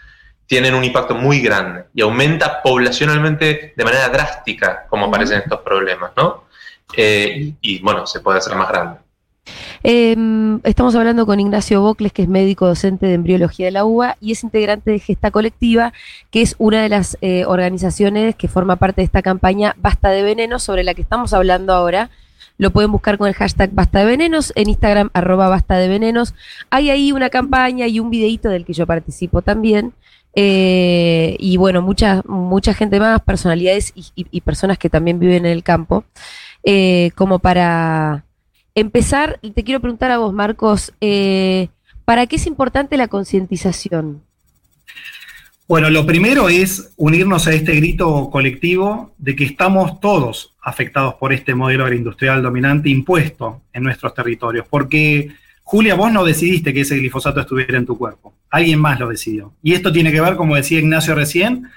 tienen 0.47 0.75
un 0.75 0.85
impacto 0.85 1.15
muy 1.15 1.41
grande 1.41 1.85
y 1.95 2.03
aumenta 2.03 2.63
poblacionalmente 2.63 3.75
de 3.77 3.85
manera 3.85 4.09
drástica 4.09 4.87
cómo 4.89 5.07
aparecen 5.07 5.39
estos 5.39 5.61
problemas, 5.61 6.13
¿no? 6.17 6.45
Eh, 6.95 7.55
y, 7.61 7.79
bueno, 7.81 8.07
se 8.07 8.21
puede 8.21 8.39
hacer 8.39 8.55
más 8.55 8.69
grande. 8.69 9.01
Eh, 9.85 10.17
estamos 10.63 10.95
hablando 10.95 11.27
con 11.27 11.41
Ignacio 11.41 11.81
Bocles, 11.81 12.13
que 12.13 12.23
es 12.23 12.29
médico 12.29 12.67
docente 12.67 13.07
de 13.07 13.15
embriología 13.15 13.67
de 13.67 13.73
la 13.73 13.85
UBA 13.85 14.17
y 14.21 14.33
es 14.33 14.45
integrante 14.45 14.93
de 14.93 14.99
Gesta 15.01 15.31
Colectiva, 15.31 15.93
que 16.31 16.43
es 16.43 16.55
una 16.59 16.83
de 16.83 16.89
las 16.89 17.19
eh, 17.21 17.45
organizaciones 17.47 18.37
que 18.37 18.49
forma 18.49 18.77
parte 18.77 19.01
de 19.01 19.07
esta 19.07 19.23
campaña 19.23 19.75
Basta 19.79 20.11
de 20.11 20.23
Venenos, 20.23 20.63
sobre 20.63 20.85
la 20.85 20.95
que 20.95 21.03
estamos 21.03 21.33
hablando 21.33 21.73
ahora. 21.73 22.11
Lo 22.59 22.71
pueden 22.71 22.93
buscar 22.93 23.19
con 23.19 23.29
el 23.29 23.35
hashtag 23.35 23.73
Basta 23.73 24.01
de 24.01 24.05
Venenos, 24.05 24.53
en 24.55 24.69
Instagram 24.69 25.11
arroba 25.15 25.49
Basta 25.49 25.77
de 25.79 25.89
Venenos. 25.89 26.35
Hay 26.71 26.91
ahí 26.91 27.11
una 27.11 27.31
campaña 27.31 27.87
y 27.89 27.99
un 27.99 28.11
videíto 28.11 28.51
del 28.51 28.65
que 28.65 28.75
yo 28.75 28.87
participo 28.87 29.43
también. 29.43 29.95
Eh, 30.35 31.37
y 31.41 31.57
bueno, 31.57 31.83
mucha, 31.83 32.23
mucha 32.27 32.73
gente 32.73 33.01
más, 33.01 33.21
personalidades 33.23 33.93
y 33.95 34.41
personas 34.43 34.79
que 34.79 34.89
también 34.89 35.19
viven 35.19 35.45
en 35.45 35.53
el 35.53 35.63
campo, 35.63 36.05
eh, 36.65 37.11
como 37.17 37.39
para 37.39 38.25
empezar, 38.75 39.39
te 39.41 39.65
quiero 39.65 39.81
preguntar 39.81 40.11
a 40.11 40.19
vos, 40.19 40.33
Marcos, 40.33 40.93
eh, 41.01 41.69
¿para 42.05 42.27
qué 42.27 42.37
es 42.37 42.47
importante 42.47 42.97
la 42.97 43.09
concientización? 43.09 44.23
Bueno, 45.69 45.89
lo 45.91 46.05
primero 46.05 46.49
es 46.49 46.93
unirnos 46.97 47.47
a 47.47 47.53
este 47.53 47.75
grito 47.77 48.29
colectivo 48.31 49.15
de 49.17 49.35
que 49.35 49.45
estamos 49.45 50.01
todos 50.01 50.55
afectados 50.61 51.15
por 51.15 51.33
este 51.33 51.55
modelo 51.55 51.85
agroindustrial 51.85 52.43
dominante 52.43 52.91
impuesto 52.91 53.63
en 53.73 53.85
nuestros 53.85 54.13
territorios, 54.15 54.67
porque 54.69 55.31
Julia, 55.63 55.95
vos 55.95 56.13
no 56.13 56.25
decidiste 56.25 56.75
que 56.75 56.83
ese 56.83 56.99
glifosato 56.99 57.41
estuviera 57.41 57.79
en 57.79 57.87
tu 57.87 57.97
cuerpo, 57.97 58.35
alguien 58.51 58.81
más 58.81 59.01
lo 59.01 59.09
decidió. 59.09 59.55
Y 59.63 59.73
esto 59.73 59.93
tiene 59.93 60.13
que 60.13 60.21
ver, 60.21 60.37
como 60.37 60.57
decía 60.57 60.79
Ignacio 60.79 61.15
recién, 61.15 61.69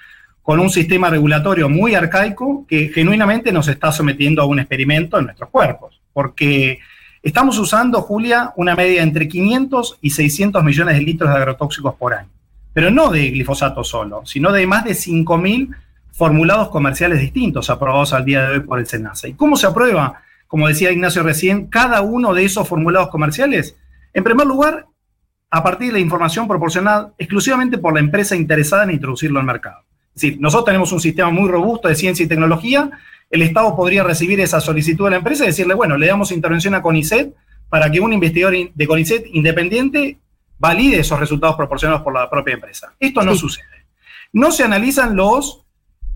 con 0.41 0.59
un 0.59 0.69
sistema 0.69 1.09
regulatorio 1.09 1.69
muy 1.69 1.95
arcaico 1.95 2.65
que 2.67 2.89
genuinamente 2.89 3.51
nos 3.51 3.67
está 3.67 3.91
sometiendo 3.91 4.41
a 4.41 4.45
un 4.45 4.59
experimento 4.59 5.17
en 5.17 5.25
nuestros 5.25 5.49
cuerpos, 5.49 6.01
porque 6.15 6.79
estamos 7.21 7.59
usando, 7.59 8.01
Julia, 8.01 8.53
una 8.55 8.73
media 8.73 9.03
entre 9.03 9.27
500 9.27 9.97
y 9.99 10.11
600 10.11 10.63
millones 10.63 10.95
de 10.95 11.01
litros 11.01 11.29
de 11.29 11.35
agrotóxicos 11.35 11.95
por 11.95 12.13
año, 12.13 12.29
pero 12.71 12.89
no 12.89 13.11
de 13.11 13.31
glifosato 13.31 13.83
solo, 13.83 14.25
sino 14.25 14.53
de 14.53 14.65
más 14.65 14.85
de 14.85 14.91
5.000 14.91 15.75
formulados 16.13 16.69
comerciales 16.69 17.19
distintos 17.19 17.69
aprobados 17.69 18.13
al 18.13 18.23
día 18.23 18.43
de 18.43 18.53
hoy 18.53 18.59
por 18.61 18.79
el 18.79 18.87
SENASA. 18.87 19.27
¿Y 19.27 19.33
cómo 19.33 19.57
se 19.57 19.67
aprueba? 19.67 20.21
Como 20.47 20.69
decía 20.69 20.89
Ignacio 20.89 21.21
recién, 21.21 21.67
cada 21.67 21.99
uno 21.99 22.33
de 22.33 22.45
esos 22.45 22.65
formulados 22.65 23.09
comerciales, 23.09 23.75
en 24.13 24.23
primer 24.23 24.47
lugar, 24.47 24.85
a 25.49 25.63
partir 25.63 25.87
de 25.87 25.93
la 25.93 25.99
información 25.99 26.47
proporcionada 26.47 27.13
exclusivamente 27.17 27.77
por 27.77 27.93
la 27.93 27.99
empresa 27.99 28.37
interesada 28.37 28.85
en 28.85 28.91
introducirlo 28.91 29.41
al 29.41 29.45
mercado. 29.45 29.83
Es 30.15 30.21
decir, 30.21 30.39
nosotros 30.39 30.65
tenemos 30.65 30.91
un 30.91 31.01
sistema 31.01 31.29
muy 31.29 31.49
robusto 31.49 31.89
de 31.89 31.95
ciencia 31.95 32.23
y 32.23 32.27
tecnología, 32.27 32.89
el 33.29 33.41
Estado 33.41 33.75
podría 33.75 34.03
recibir 34.03 34.39
esa 34.39 34.61
solicitud 34.61 35.05
de 35.05 35.11
la 35.11 35.17
empresa 35.17 35.43
y 35.43 35.47
decirle, 35.47 35.73
bueno, 35.73 35.97
le 35.97 36.07
damos 36.07 36.31
intervención 36.31 36.73
a 36.73 36.81
CONICET 36.81 37.33
para 37.69 37.91
que 37.91 37.99
un 37.99 38.13
investigador 38.13 38.55
de 38.73 38.87
CONICET 38.87 39.27
independiente 39.33 40.19
valide 40.57 40.99
esos 40.99 41.19
resultados 41.19 41.55
proporcionados 41.55 42.01
por 42.03 42.13
la 42.13 42.29
propia 42.29 42.53
empresa. 42.53 42.93
Esto 42.99 43.23
no 43.23 43.35
sucede. 43.35 43.65
No 44.31 44.51
se 44.51 44.63
analizan 44.63 45.15
los, 45.15 45.65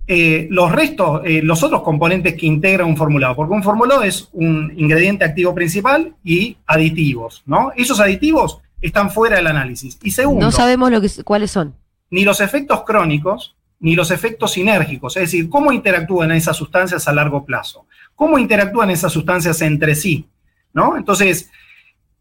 eh, 0.07 0.47
los 0.49 0.71
restos, 0.71 1.21
eh, 1.25 1.41
los 1.43 1.61
otros 1.63 1.81
componentes 1.81 2.35
que 2.35 2.45
integra 2.45 2.85
un 2.85 2.95
formulado, 2.95 3.35
porque 3.35 3.53
un 3.53 3.63
formulado 3.63 4.03
es 4.03 4.29
un 4.31 4.73
ingrediente 4.77 5.25
activo 5.25 5.53
principal 5.53 6.15
y 6.23 6.57
aditivos, 6.65 7.43
¿no? 7.45 7.71
Esos 7.75 7.99
aditivos 7.99 8.59
están 8.81 9.11
fuera 9.11 9.37
del 9.37 9.47
análisis. 9.47 9.99
Y 10.03 10.11
segundo, 10.11 10.45
no 10.45 10.51
sabemos 10.51 10.91
lo 10.91 11.01
que, 11.01 11.09
cuáles 11.23 11.51
son. 11.51 11.75
Ni 12.11 12.23
los 12.23 12.39
efectos 12.39 12.83
crónicos, 12.85 13.55
ni 13.79 13.95
los 13.95 14.11
efectos 14.11 14.53
sinérgicos, 14.53 15.15
es 15.17 15.23
decir, 15.23 15.49
cómo 15.49 15.71
interactúan 15.71 16.31
esas 16.31 16.57
sustancias 16.57 17.07
a 17.07 17.13
largo 17.13 17.45
plazo, 17.45 17.85
cómo 18.15 18.37
interactúan 18.37 18.89
esas 18.89 19.13
sustancias 19.13 19.61
entre 19.61 19.95
sí, 19.95 20.27
¿no? 20.73 20.97
Entonces, 20.97 21.49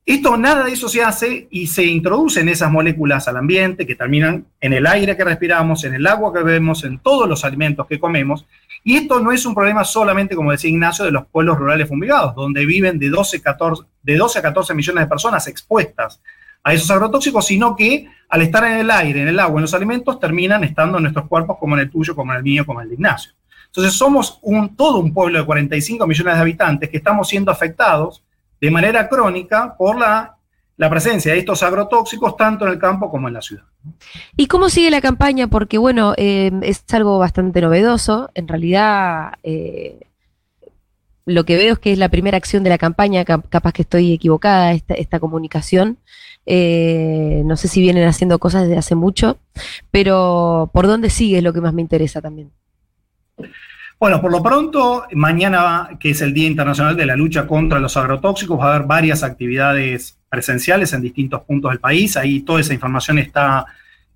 esto, 0.08 0.38
nada 0.38 0.64
de 0.64 0.72
eso 0.72 0.88
se 0.88 1.02
hace 1.02 1.48
y 1.50 1.66
se 1.66 1.84
introducen 1.84 2.48
esas 2.48 2.70
moléculas 2.70 3.28
al 3.28 3.36
ambiente 3.36 3.86
que 3.86 3.94
terminan 3.94 4.46
en 4.58 4.72
el 4.72 4.86
aire 4.86 5.14
que 5.14 5.22
respiramos, 5.22 5.84
en 5.84 5.92
el 5.92 6.06
agua 6.06 6.32
que 6.32 6.42
bebemos, 6.42 6.82
en 6.84 6.98
todos 6.98 7.28
los 7.28 7.44
alimentos 7.44 7.86
que 7.86 8.00
comemos. 8.00 8.46
Y 8.84 8.96
esto 8.96 9.20
no 9.20 9.32
es 9.32 9.44
un 9.44 9.54
problema 9.54 9.84
solamente, 9.84 10.34
como 10.34 10.50
decía 10.50 10.70
Ignacio, 10.70 11.04
de 11.04 11.10
los 11.10 11.26
pueblos 11.26 11.58
rurales 11.58 11.88
fumigados, 11.88 12.34
donde 12.34 12.64
viven 12.64 12.98
de 12.98 13.10
12, 13.10 13.42
14, 13.42 13.82
de 14.02 14.16
12 14.16 14.38
a 14.38 14.42
14 14.42 14.72
millones 14.72 15.04
de 15.04 15.08
personas 15.08 15.46
expuestas 15.46 16.22
a 16.62 16.74
esos 16.74 16.90
agrotóxicos, 16.90 17.46
sino 17.46 17.74
que 17.74 18.08
al 18.28 18.42
estar 18.42 18.64
en 18.64 18.78
el 18.78 18.90
aire, 18.90 19.22
en 19.22 19.28
el 19.28 19.40
agua, 19.40 19.58
en 19.58 19.62
los 19.62 19.74
alimentos, 19.74 20.20
terminan 20.20 20.64
estando 20.64 20.98
en 20.98 21.04
nuestros 21.04 21.26
cuerpos 21.28 21.56
como 21.58 21.74
en 21.76 21.82
el 21.82 21.90
tuyo, 21.90 22.14
como 22.14 22.32
en 22.32 22.38
el 22.38 22.44
mío, 22.44 22.66
como 22.66 22.80
en 22.80 22.84
el 22.84 22.88
de 22.90 22.94
Ignacio. 22.94 23.32
Entonces 23.66 23.92
somos 23.94 24.38
un, 24.42 24.74
todo 24.76 24.98
un 24.98 25.12
pueblo 25.12 25.38
de 25.38 25.46
45 25.46 26.06
millones 26.06 26.34
de 26.34 26.40
habitantes 26.40 26.88
que 26.88 26.96
estamos 26.96 27.28
siendo 27.28 27.50
afectados 27.50 28.22
de 28.60 28.70
manera 28.70 29.08
crónica 29.08 29.76
por 29.76 29.98
la, 29.98 30.36
la 30.78 30.88
presencia 30.88 31.32
de 31.32 31.40
estos 31.40 31.62
agrotóxicos 31.62 32.36
tanto 32.36 32.64
en 32.66 32.72
el 32.72 32.78
campo 32.78 33.10
como 33.10 33.28
en 33.28 33.34
la 33.34 33.42
ciudad. 33.42 33.64
¿Y 34.36 34.46
cómo 34.46 34.68
sigue 34.68 34.90
la 34.90 35.00
campaña? 35.00 35.48
Porque 35.48 35.76
bueno, 35.76 36.14
eh, 36.16 36.50
es 36.62 36.84
algo 36.92 37.18
bastante 37.18 37.60
novedoso. 37.60 38.30
En 38.34 38.48
realidad, 38.48 39.32
eh, 39.42 40.00
lo 41.26 41.44
que 41.44 41.56
veo 41.56 41.74
es 41.74 41.78
que 41.78 41.92
es 41.92 41.98
la 41.98 42.08
primera 42.08 42.36
acción 42.36 42.62
de 42.62 42.70
la 42.70 42.78
campaña, 42.78 43.24
capaz 43.24 43.72
que 43.72 43.82
estoy 43.82 44.12
equivocada, 44.12 44.72
esta, 44.72 44.94
esta 44.94 45.20
comunicación. 45.20 45.98
Eh, 46.50 47.42
no 47.44 47.58
sé 47.58 47.68
si 47.68 47.82
vienen 47.82 48.08
haciendo 48.08 48.38
cosas 48.38 48.62
desde 48.62 48.78
hace 48.78 48.94
mucho, 48.94 49.36
pero 49.90 50.70
¿por 50.72 50.86
dónde 50.86 51.10
sigue 51.10 51.36
es 51.36 51.44
lo 51.44 51.52
que 51.52 51.60
más 51.60 51.74
me 51.74 51.82
interesa 51.82 52.22
también? 52.22 52.50
Bueno, 54.00 54.18
por 54.22 54.32
lo 54.32 54.42
pronto, 54.42 55.04
mañana, 55.12 55.90
que 56.00 56.10
es 56.10 56.22
el 56.22 56.32
Día 56.32 56.46
Internacional 56.46 56.96
de 56.96 57.04
la 57.04 57.16
Lucha 57.16 57.46
contra 57.46 57.78
los 57.78 57.98
Agrotóxicos, 57.98 58.58
va 58.58 58.72
a 58.72 58.76
haber 58.76 58.86
varias 58.86 59.22
actividades 59.22 60.16
presenciales 60.30 60.90
en 60.94 61.02
distintos 61.02 61.42
puntos 61.42 61.70
del 61.70 61.80
país. 61.80 62.16
Ahí 62.16 62.40
toda 62.40 62.62
esa 62.62 62.72
información 62.72 63.18
está 63.18 63.66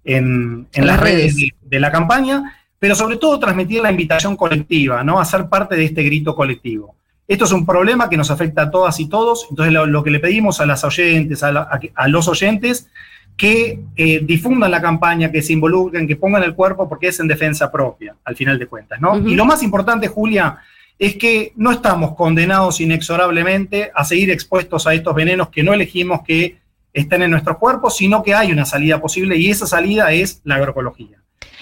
en, 0.03 0.69
las, 0.73 1.01
redes, 1.01 1.37
de, 1.61 1.81
la 1.81 1.93
campaña, 1.93 2.61
pero 2.79 2.95
sobre 2.95 3.19
todo 3.19 3.39
transmitir 3.39 3.83
la 3.83 3.91
invitación 3.91 4.37
colectiva, 4.37 5.05
¿no? 5.05 5.21
A 5.21 5.25
ser 5.27 5.51
parte 5.51 5.77
de 5.77 5.85
este 5.85 6.03
grito 6.03 6.35
colectivo. 6.35 6.95
Esto 7.29 7.45
es 7.45 7.53
un 7.53 7.65
problema 7.65 8.11
que 8.11 8.17
nos 8.17 8.31
afecta 8.31 8.63
a 8.63 8.71
todas 8.71 8.99
y 9.01 9.09
todos, 9.09 9.47
entonces 9.49 9.73
lo, 9.73 10.03
que 10.03 10.11
le 10.11 10.21
pedimos 10.21 10.61
a 10.61 10.67
las 10.67 10.85
oyentes, 10.85 11.43
a, 11.43 12.09
los 12.09 12.29
oyentes, 12.29 12.89
que 13.37 13.81
eh, 13.97 14.21
difundan 14.23 14.71
la 14.71 14.83
campaña, 14.83 15.31
que 15.31 15.41
se 15.41 15.53
involucren, 15.53 16.07
que 16.07 16.17
pongan 16.17 16.43
el 16.43 16.55
cuerpo, 16.55 16.89
porque 16.89 17.09
es 17.09 17.21
en 17.21 17.29
defensa 17.29 17.71
propia, 17.71 18.17
al 18.25 18.37
final 18.37 18.59
de 18.59 18.67
cuentas, 18.67 19.01
¿no? 19.01 19.17
Y 19.17 19.35
lo 19.35 19.45
más 19.45 19.63
importante, 19.63 20.09
Julia, 20.09 20.59
es 20.99 21.17
que 21.17 21.53
no 21.57 21.71
estamos 21.73 22.15
condenados 22.15 22.81
inexorablemente 22.81 23.91
a 23.95 24.05
seguir 24.05 24.31
expuestos 24.31 24.87
a 24.87 24.95
estos 24.95 25.15
venenos 25.15 25.49
que 25.49 25.63
no 25.63 25.73
elegimos 25.73 26.23
que 26.23 26.59
estén 26.93 27.23
en 27.23 27.31
nuestros 27.31 27.57
cuerpos, 27.57 27.97
sino 27.97 28.23
que 28.23 28.35
hay 28.35 28.53
una 28.53 28.65
salida 28.65 29.01
posible 29.01 29.37
y 29.37 29.51
esa 29.51 29.67
salida 29.67 30.13
es 30.13 30.41
la 30.45 30.57
agroecología. 30.57 31.19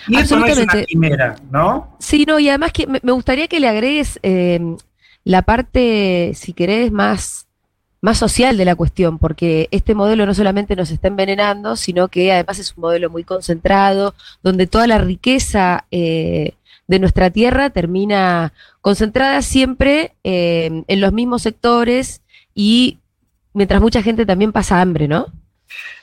Y 0.08 0.16
eso 0.16 0.38
no 0.38 0.46
es 0.46 0.58
una 0.58 0.82
quimera, 0.84 1.36
¿no? 1.50 1.96
Sí, 2.00 2.24
no, 2.26 2.38
y 2.38 2.48
además 2.48 2.72
que 2.72 2.86
me 2.86 3.12
gustaría 3.12 3.48
que 3.48 3.60
le 3.60 3.68
agregues 3.68 4.18
eh, 4.22 4.58
la 5.24 5.42
parte, 5.42 6.32
si 6.34 6.52
querés, 6.52 6.92
más, 6.92 7.46
más 8.00 8.18
social 8.18 8.56
de 8.56 8.64
la 8.64 8.74
cuestión, 8.74 9.18
porque 9.18 9.68
este 9.70 9.94
modelo 9.94 10.26
no 10.26 10.34
solamente 10.34 10.76
nos 10.76 10.90
está 10.90 11.08
envenenando, 11.08 11.76
sino 11.76 12.08
que 12.08 12.32
además 12.32 12.58
es 12.58 12.76
un 12.76 12.82
modelo 12.82 13.10
muy 13.10 13.24
concentrado, 13.24 14.14
donde 14.42 14.66
toda 14.66 14.86
la 14.86 14.98
riqueza 14.98 15.84
eh, 15.90 16.54
de 16.86 16.98
nuestra 16.98 17.30
tierra 17.30 17.70
termina 17.70 18.52
concentrada 18.80 19.42
siempre 19.42 20.14
eh, 20.24 20.82
en 20.86 21.00
los 21.00 21.12
mismos 21.12 21.42
sectores 21.42 22.22
y 22.54 22.98
mientras 23.52 23.80
mucha 23.80 24.02
gente 24.02 24.26
también 24.26 24.52
pasa 24.52 24.80
hambre, 24.80 25.06
¿no? 25.06 25.26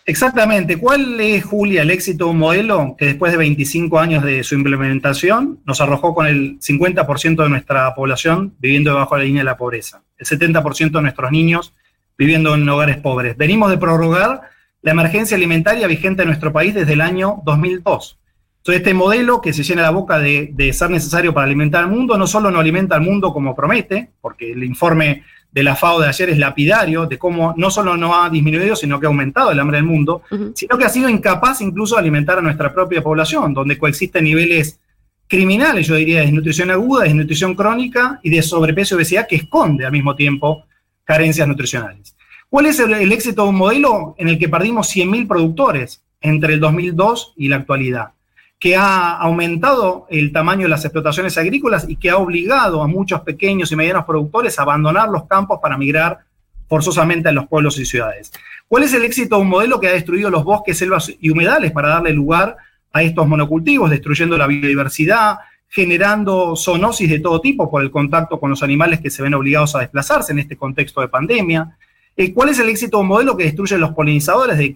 Exactamente. 0.05 0.77
¿Cuál 0.77 1.19
es, 1.19 1.43
Julia, 1.43 1.81
el 1.81 1.91
éxito 1.91 2.25
de 2.25 2.31
un 2.31 2.37
modelo 2.37 2.95
que 2.97 3.07
después 3.07 3.31
de 3.33 3.37
25 3.37 3.99
años 3.99 4.23
de 4.23 4.41
su 4.43 4.55
implementación 4.55 5.59
nos 5.65 5.81
arrojó 5.81 6.15
con 6.15 6.27
el 6.27 6.59
50% 6.59 7.43
de 7.43 7.49
nuestra 7.49 7.93
población 7.93 8.55
viviendo 8.59 8.91
debajo 8.91 9.15
de 9.15 9.21
la 9.21 9.25
línea 9.25 9.41
de 9.41 9.45
la 9.45 9.57
pobreza, 9.57 10.03
el 10.17 10.25
70% 10.25 10.91
de 10.91 11.01
nuestros 11.01 11.31
niños 11.31 11.73
viviendo 12.17 12.55
en 12.55 12.67
hogares 12.69 12.97
pobres? 12.97 13.35
Venimos 13.35 13.69
de 13.69 13.77
prorrogar 13.77 14.41
la 14.81 14.91
emergencia 14.91 15.35
alimentaria 15.35 15.85
vigente 15.87 16.21
en 16.21 16.29
nuestro 16.29 16.53
país 16.53 16.73
desde 16.73 16.93
el 16.93 17.01
año 17.01 17.41
2002. 17.43 18.17
Entonces, 18.59 18.81
este 18.81 18.93
modelo 18.93 19.41
que 19.41 19.51
se 19.51 19.63
llena 19.63 19.81
la 19.81 19.89
boca 19.89 20.19
de, 20.19 20.51
de 20.53 20.71
ser 20.71 20.89
necesario 20.89 21.33
para 21.33 21.47
alimentar 21.47 21.83
al 21.83 21.89
mundo, 21.89 22.17
no 22.17 22.27
solo 22.27 22.49
no 22.49 22.59
alimenta 22.59 22.95
al 22.95 23.01
mundo 23.01 23.33
como 23.33 23.55
promete, 23.55 24.11
porque 24.21 24.53
el 24.53 24.63
informe 24.63 25.23
de 25.51 25.63
la 25.63 25.75
FAO 25.75 26.01
de 26.01 26.07
ayer 26.07 26.29
es 26.29 26.37
lapidario, 26.37 27.05
de 27.05 27.17
cómo 27.17 27.53
no 27.57 27.71
solo 27.71 27.97
no 27.97 28.21
ha 28.21 28.29
disminuido, 28.29 28.75
sino 28.75 28.99
que 28.99 29.05
ha 29.05 29.09
aumentado 29.09 29.51
el 29.51 29.59
hambre 29.59 29.77
del 29.77 29.85
mundo, 29.85 30.21
sino 30.53 30.77
que 30.77 30.85
ha 30.85 30.89
sido 30.89 31.09
incapaz 31.09 31.61
incluso 31.61 31.95
de 31.95 32.01
alimentar 32.01 32.37
a 32.37 32.41
nuestra 32.41 32.73
propia 32.73 33.01
población, 33.01 33.53
donde 33.53 33.77
coexisten 33.77 34.23
niveles 34.23 34.79
criminales, 35.27 35.87
yo 35.87 35.95
diría, 35.95 36.19
de 36.19 36.25
desnutrición 36.25 36.71
aguda, 36.71 37.01
de 37.01 37.09
desnutrición 37.09 37.55
crónica 37.55 38.19
y 38.23 38.29
de 38.29 38.41
sobrepeso 38.41 38.95
y 38.95 38.97
obesidad 38.97 39.27
que 39.27 39.37
esconde 39.37 39.85
al 39.85 39.91
mismo 39.91 40.15
tiempo 40.15 40.63
carencias 41.03 41.47
nutricionales. 41.47 42.15
¿Cuál 42.49 42.67
es 42.67 42.79
el, 42.79 43.11
éxito 43.11 43.43
de 43.43 43.49
un 43.49 43.55
modelo 43.55 44.15
en 44.17 44.29
el 44.29 44.39
que 44.39 44.47
perdimos 44.47 44.95
100.000 44.95 45.27
productores 45.27 46.01
entre 46.21 46.53
el 46.53 46.59
2002 46.59 47.33
y 47.35 47.49
la 47.49 47.57
actualidad? 47.57 48.11
Que 48.59 48.75
ha 48.75 49.15
aumentado 49.17 50.07
el 50.09 50.31
tamaño 50.31 50.63
de 50.63 50.69
las 50.69 50.83
explotaciones 50.83 51.37
agrícolas 51.37 51.87
y 51.87 51.95
que 51.95 52.09
ha 52.09 52.17
obligado 52.17 52.81
a 52.81 52.87
muchos 52.87 53.21
pequeños 53.21 53.71
y 53.71 53.75
medianos 53.75 54.05
productores 54.05 54.57
a 54.57 54.63
abandonar 54.63 55.09
los 55.09 55.25
campos 55.25 55.59
para 55.61 55.77
migrar 55.77 56.19
forzosamente 56.67 57.29
a 57.29 57.31
los 57.31 57.47
pueblos 57.47 57.77
y 57.79 57.85
ciudades. 57.85 58.31
¿Cuál 58.67 58.83
es 58.83 58.93
el 58.93 59.05
éxito 59.05 59.35
de 59.35 59.43
un 59.43 59.49
modelo 59.49 59.79
que 59.79 59.87
ha 59.87 59.93
destruido 59.93 60.29
los 60.29 60.43
bosques, 60.43 60.77
selvas 60.77 61.13
y 61.19 61.29
humedales 61.29 61.71
para 61.71 61.89
darle 61.89 62.11
lugar 62.13 62.57
a 62.91 63.03
estos 63.03 63.27
monocultivos, 63.27 63.89
destruyendo 63.89 64.37
la 64.37 64.47
biodiversidad, 64.47 65.37
generando 65.69 66.55
zoonosis 66.55 67.09
de 67.09 67.19
todo 67.19 67.39
tipo 67.39 67.69
por 67.69 67.83
el 67.83 67.91
contacto 67.91 68.39
con 68.39 68.49
los 68.49 68.63
animales 68.63 68.99
que 68.99 69.11
se 69.11 69.21
ven 69.21 69.35
obligados 69.35 69.75
a 69.75 69.79
desplazarse 69.79 70.31
en 70.31 70.39
este 70.39 70.57
contexto 70.57 70.99
de 71.01 71.09
pandemia? 71.09 71.77
Eh, 72.15 72.33
¿Cuál 72.33 72.49
es 72.49 72.59
el 72.59 72.69
éxito 72.69 72.97
de 72.97 73.01
un 73.03 73.07
modelo 73.07 73.37
que 73.37 73.43
destruye 73.43 73.77
los 73.77 73.91
polinizadores, 73.91 74.57
del 74.57 74.73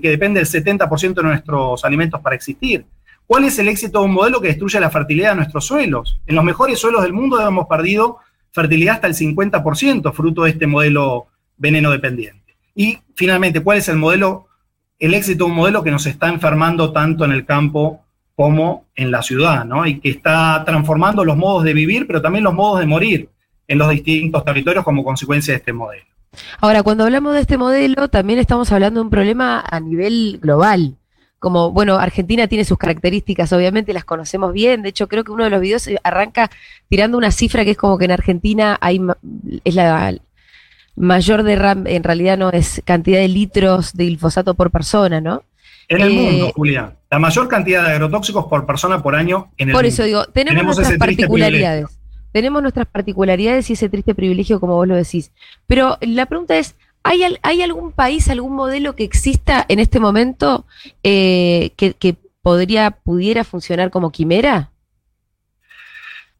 que 0.00 0.10
depende 0.10 0.40
el 0.40 0.46
70% 0.46 1.14
de 1.14 1.22
nuestros 1.22 1.84
alimentos 1.84 2.20
para 2.20 2.36
existir? 2.36 2.84
¿Cuál 3.26 3.44
es 3.44 3.58
el 3.58 3.68
éxito 3.68 4.00
de 4.00 4.04
un 4.04 4.12
modelo 4.12 4.40
que 4.40 4.48
destruye 4.48 4.78
la 4.78 4.90
fertilidad 4.90 5.30
de 5.30 5.36
nuestros 5.36 5.64
suelos? 5.64 6.20
En 6.26 6.34
los 6.34 6.44
mejores 6.44 6.78
suelos 6.78 7.02
del 7.02 7.12
mundo 7.12 7.40
hemos 7.40 7.66
perdido 7.66 8.18
fertilidad 8.52 8.96
hasta 8.96 9.06
el 9.06 9.14
50%, 9.14 10.12
fruto 10.12 10.44
de 10.44 10.50
este 10.50 10.66
modelo 10.66 11.26
veneno 11.56 11.90
dependiente. 11.90 12.56
Y 12.74 12.98
finalmente, 13.14 13.60
¿cuál 13.60 13.78
es 13.78 13.88
el 13.88 13.96
modelo, 13.96 14.46
el 14.98 15.14
éxito 15.14 15.44
de 15.44 15.50
un 15.50 15.56
modelo 15.56 15.82
que 15.82 15.90
nos 15.90 16.06
está 16.06 16.28
enfermando 16.28 16.92
tanto 16.92 17.24
en 17.24 17.32
el 17.32 17.46
campo 17.46 18.04
como 18.36 18.86
en 18.94 19.10
la 19.10 19.22
ciudad, 19.22 19.64
¿no? 19.64 19.86
Y 19.86 20.00
que 20.00 20.10
está 20.10 20.62
transformando 20.66 21.24
los 21.24 21.36
modos 21.36 21.64
de 21.64 21.72
vivir, 21.72 22.06
pero 22.06 22.20
también 22.20 22.44
los 22.44 22.54
modos 22.54 22.80
de 22.80 22.86
morir 22.86 23.28
en 23.66 23.78
los 23.78 23.90
distintos 23.90 24.44
territorios 24.44 24.84
como 24.84 25.04
consecuencia 25.04 25.52
de 25.52 25.58
este 25.58 25.72
modelo. 25.72 26.04
Ahora, 26.60 26.82
cuando 26.82 27.04
hablamos 27.04 27.34
de 27.34 27.40
este 27.40 27.56
modelo, 27.56 28.08
también 28.08 28.38
estamos 28.38 28.70
hablando 28.72 29.00
de 29.00 29.04
un 29.04 29.10
problema 29.10 29.64
a 29.66 29.80
nivel 29.80 30.38
global. 30.42 30.96
Como, 31.44 31.72
bueno, 31.72 31.96
Argentina 31.96 32.48
tiene 32.48 32.64
sus 32.64 32.78
características, 32.78 33.52
obviamente 33.52 33.92
las 33.92 34.06
conocemos 34.06 34.54
bien. 34.54 34.80
De 34.80 34.88
hecho, 34.88 35.08
creo 35.08 35.24
que 35.24 35.30
uno 35.30 35.44
de 35.44 35.50
los 35.50 35.60
videos 35.60 35.90
arranca 36.02 36.50
tirando 36.88 37.18
una 37.18 37.30
cifra 37.30 37.66
que 37.66 37.72
es 37.72 37.76
como 37.76 37.98
que 37.98 38.06
en 38.06 38.12
Argentina 38.12 38.78
hay 38.80 38.98
es 39.62 39.74
la 39.74 40.14
mayor 40.96 41.42
derrame, 41.42 41.96
en 41.96 42.02
realidad 42.02 42.38
no 42.38 42.50
es 42.50 42.80
cantidad 42.86 43.18
de 43.18 43.28
litros 43.28 43.92
de 43.92 44.06
glifosato 44.06 44.54
por 44.54 44.70
persona, 44.70 45.20
¿no? 45.20 45.42
En 45.88 46.00
el 46.00 46.14
mundo, 46.14 46.46
eh, 46.46 46.52
Julia. 46.56 46.96
La 47.10 47.18
mayor 47.18 47.46
cantidad 47.46 47.84
de 47.84 47.90
agrotóxicos 47.90 48.46
por 48.46 48.64
persona 48.64 49.02
por 49.02 49.14
año 49.14 49.50
en 49.58 49.68
el 49.68 49.74
mundo. 49.74 49.78
Por 49.80 49.84
eso 49.84 50.02
digo, 50.04 50.24
tenemos 50.24 50.76
nuestras 50.76 50.98
particularidades 50.98 51.98
tenemos 52.34 52.62
nuestras 52.62 52.88
particularidades 52.88 53.70
y 53.70 53.74
ese 53.74 53.88
triste 53.88 54.12
privilegio, 54.12 54.58
como 54.58 54.74
vos 54.74 54.88
lo 54.88 54.96
decís. 54.96 55.30
Pero 55.68 55.98
la 56.00 56.26
pregunta 56.26 56.58
es, 56.58 56.74
¿hay, 57.04 57.62
algún 57.62 57.92
país, 57.92 58.28
algún 58.28 58.54
modelo 58.54 58.96
que 58.96 59.04
exista 59.04 59.64
en 59.68 59.78
este 59.78 60.00
momento 60.00 60.66
eh, 61.02 61.70
que, 61.76 62.16
podría, 62.42 62.90
pudiera 62.90 63.44
funcionar 63.44 63.90
como 63.90 64.10
quimera? 64.10 64.70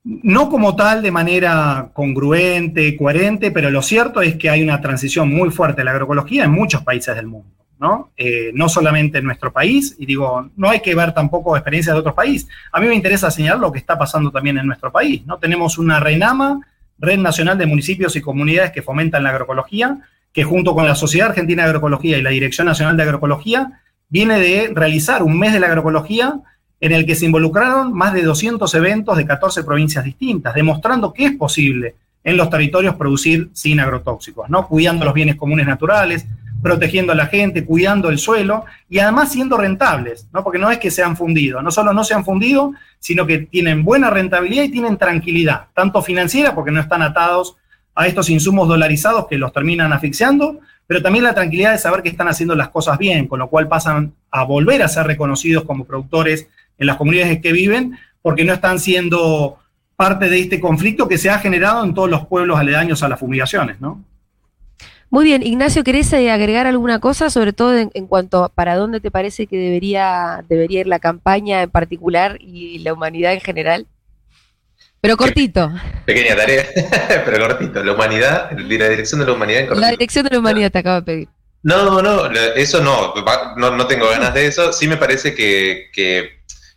No 0.02 0.50
como 0.50 0.76
tal, 0.76 1.02
de 1.02 1.10
manera 1.10 1.90
congruente, 1.94 2.96
coherente, 2.96 3.50
pero 3.50 3.70
lo 3.70 3.80
cierto 3.80 4.20
es 4.20 4.36
que 4.36 4.50
hay 4.50 4.62
una 4.62 4.80
transición 4.80 5.32
muy 5.32 5.50
fuerte 5.50 5.80
de 5.80 5.84
la 5.84 5.92
agroecología 5.92 6.44
en 6.44 6.50
muchos 6.50 6.82
países 6.82 7.14
del 7.14 7.26
mundo. 7.26 7.48
¿no? 7.78 8.12
Eh, 8.16 8.50
no 8.54 8.68
solamente 8.68 9.18
en 9.18 9.24
nuestro 9.24 9.52
país, 9.52 9.96
y 9.98 10.06
digo, 10.06 10.48
no 10.56 10.70
hay 10.70 10.80
que 10.80 10.94
ver 10.94 11.12
tampoco 11.12 11.56
experiencias 11.56 11.94
de 11.94 12.00
otros 12.00 12.14
países. 12.14 12.48
A 12.72 12.80
mí 12.80 12.86
me 12.86 12.94
interesa 12.94 13.30
señalar 13.30 13.58
lo 13.58 13.72
que 13.72 13.78
está 13.78 13.98
pasando 13.98 14.30
también 14.30 14.56
en 14.56 14.66
nuestro 14.66 14.90
país, 14.90 15.26
¿no? 15.26 15.38
Tenemos 15.38 15.76
una 15.76 16.00
RENAMA, 16.00 16.60
Red 16.98 17.18
Nacional 17.18 17.58
de 17.58 17.66
Municipios 17.66 18.16
y 18.16 18.20
Comunidades 18.20 18.70
que 18.70 18.80
fomentan 18.80 19.24
la 19.24 19.30
agroecología, 19.30 19.98
que 20.34 20.44
junto 20.44 20.74
con 20.74 20.84
la 20.84 20.96
Sociedad 20.96 21.30
Argentina 21.30 21.62
de 21.62 21.68
Agroecología 21.68 22.18
y 22.18 22.22
la 22.22 22.30
Dirección 22.30 22.66
Nacional 22.66 22.96
de 22.96 23.04
Agroecología, 23.04 23.80
viene 24.08 24.38
de 24.38 24.70
realizar 24.74 25.22
un 25.22 25.38
mes 25.38 25.52
de 25.52 25.60
la 25.60 25.68
agroecología 25.68 26.40
en 26.80 26.92
el 26.92 27.06
que 27.06 27.14
se 27.14 27.24
involucraron 27.24 27.92
más 27.94 28.12
de 28.12 28.22
200 28.22 28.74
eventos 28.74 29.16
de 29.16 29.26
14 29.26 29.64
provincias 29.64 30.04
distintas, 30.04 30.54
demostrando 30.54 31.12
que 31.12 31.26
es 31.26 31.32
posible 31.32 31.94
en 32.24 32.36
los 32.36 32.50
territorios 32.50 32.96
producir 32.96 33.50
sin 33.52 33.78
agrotóxicos, 33.80 34.50
¿no? 34.50 34.66
Cuidando 34.66 35.04
los 35.04 35.14
bienes 35.14 35.36
comunes 35.36 35.66
naturales, 35.66 36.26
protegiendo 36.62 37.12
a 37.12 37.14
la 37.14 37.26
gente, 37.26 37.64
cuidando 37.64 38.08
el 38.08 38.18
suelo 38.18 38.64
y 38.88 38.98
además 38.98 39.30
siendo 39.30 39.56
rentables, 39.56 40.26
¿no? 40.32 40.42
Porque 40.42 40.58
no 40.58 40.70
es 40.70 40.78
que 40.78 40.90
se 40.90 41.02
han 41.02 41.16
fundido, 41.16 41.62
no 41.62 41.70
solo 41.70 41.92
no 41.92 42.02
se 42.02 42.14
han 42.14 42.24
fundido, 42.24 42.72
sino 42.98 43.26
que 43.26 43.38
tienen 43.38 43.84
buena 43.84 44.10
rentabilidad 44.10 44.64
y 44.64 44.70
tienen 44.70 44.96
tranquilidad, 44.96 45.66
tanto 45.74 46.02
financiera 46.02 46.54
porque 46.54 46.72
no 46.72 46.80
están 46.80 47.02
atados 47.02 47.56
a 47.94 48.06
estos 48.06 48.30
insumos 48.30 48.68
dolarizados 48.68 49.26
que 49.28 49.38
los 49.38 49.52
terminan 49.52 49.92
asfixiando, 49.92 50.60
pero 50.86 51.02
también 51.02 51.24
la 51.24 51.34
tranquilidad 51.34 51.72
de 51.72 51.78
saber 51.78 52.02
que 52.02 52.08
están 52.08 52.28
haciendo 52.28 52.54
las 52.54 52.68
cosas 52.68 52.98
bien, 52.98 53.26
con 53.26 53.38
lo 53.38 53.48
cual 53.48 53.68
pasan 53.68 54.12
a 54.30 54.44
volver 54.44 54.82
a 54.82 54.88
ser 54.88 55.06
reconocidos 55.06 55.64
como 55.64 55.84
productores 55.84 56.48
en 56.78 56.86
las 56.86 56.96
comunidades 56.96 57.36
en 57.36 57.42
que 57.42 57.52
viven, 57.52 57.98
porque 58.20 58.44
no 58.44 58.52
están 58.52 58.78
siendo 58.78 59.58
parte 59.96 60.28
de 60.28 60.40
este 60.40 60.60
conflicto 60.60 61.08
que 61.08 61.18
se 61.18 61.30
ha 61.30 61.38
generado 61.38 61.84
en 61.84 61.94
todos 61.94 62.10
los 62.10 62.26
pueblos 62.26 62.58
aledaños 62.58 63.02
a 63.02 63.08
las 63.08 63.20
fumigaciones, 63.20 63.80
¿no? 63.80 64.02
Muy 65.10 65.24
bien, 65.24 65.44
Ignacio, 65.44 65.84
¿querés 65.84 66.12
eh, 66.12 66.32
agregar 66.32 66.66
alguna 66.66 66.98
cosa, 66.98 67.30
sobre 67.30 67.52
todo 67.52 67.76
en, 67.76 68.06
cuanto 68.08 68.42
a 68.42 68.48
para 68.48 68.74
dónde 68.74 68.98
te 68.98 69.12
parece 69.12 69.46
que 69.46 69.56
debería, 69.56 70.44
debería 70.48 70.80
ir 70.80 70.88
la 70.88 70.98
campaña 70.98 71.62
en 71.62 71.70
particular 71.70 72.36
y 72.40 72.80
la 72.80 72.92
humanidad 72.92 73.32
en 73.32 73.40
general? 73.40 73.86
Pero 75.04 75.18
cortito. 75.18 75.70
Pequeña 76.06 76.34
tarea, 76.34 76.66
pero 77.26 77.46
cortito. 77.46 77.84
La 77.84 77.92
humanidad, 77.92 78.50
la 78.52 78.88
dirección 78.88 79.20
de 79.20 79.26
la 79.26 79.32
humanidad 79.34 79.60
en 79.60 79.66
cortito. 79.66 79.86
La 79.86 79.90
dirección 79.90 80.24
de 80.24 80.30
la 80.30 80.38
humanidad 80.38 80.72
te 80.72 80.78
acabo 80.78 80.96
de 80.96 81.02
pedir. 81.02 81.28
No, 81.62 82.00
no, 82.00 82.30
eso 82.56 82.80
no, 82.82 83.12
no, 83.54 83.86
tengo 83.86 84.08
ganas 84.08 84.32
de 84.32 84.46
eso. 84.46 84.72
Sí 84.72 84.88
me 84.88 84.96
parece 84.96 85.34
que, 85.34 85.90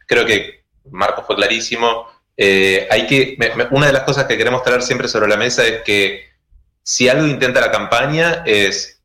creo 0.06 0.26
que 0.26 0.66
Marcos 0.92 1.24
fue 1.26 1.38
clarísimo. 1.38 2.06
Eh, 2.36 2.86
hay 2.92 3.08
que, 3.08 3.38
una 3.72 3.88
de 3.88 3.94
las 3.94 4.04
cosas 4.04 4.26
que 4.26 4.38
queremos 4.38 4.62
traer 4.62 4.82
siempre 4.82 5.08
sobre 5.08 5.30
la 5.30 5.38
mesa 5.38 5.66
es 5.66 5.84
que 5.84 6.28
si 6.84 7.08
algo 7.08 7.26
intenta 7.26 7.62
la 7.62 7.72
campaña 7.72 8.44
es, 8.46 9.02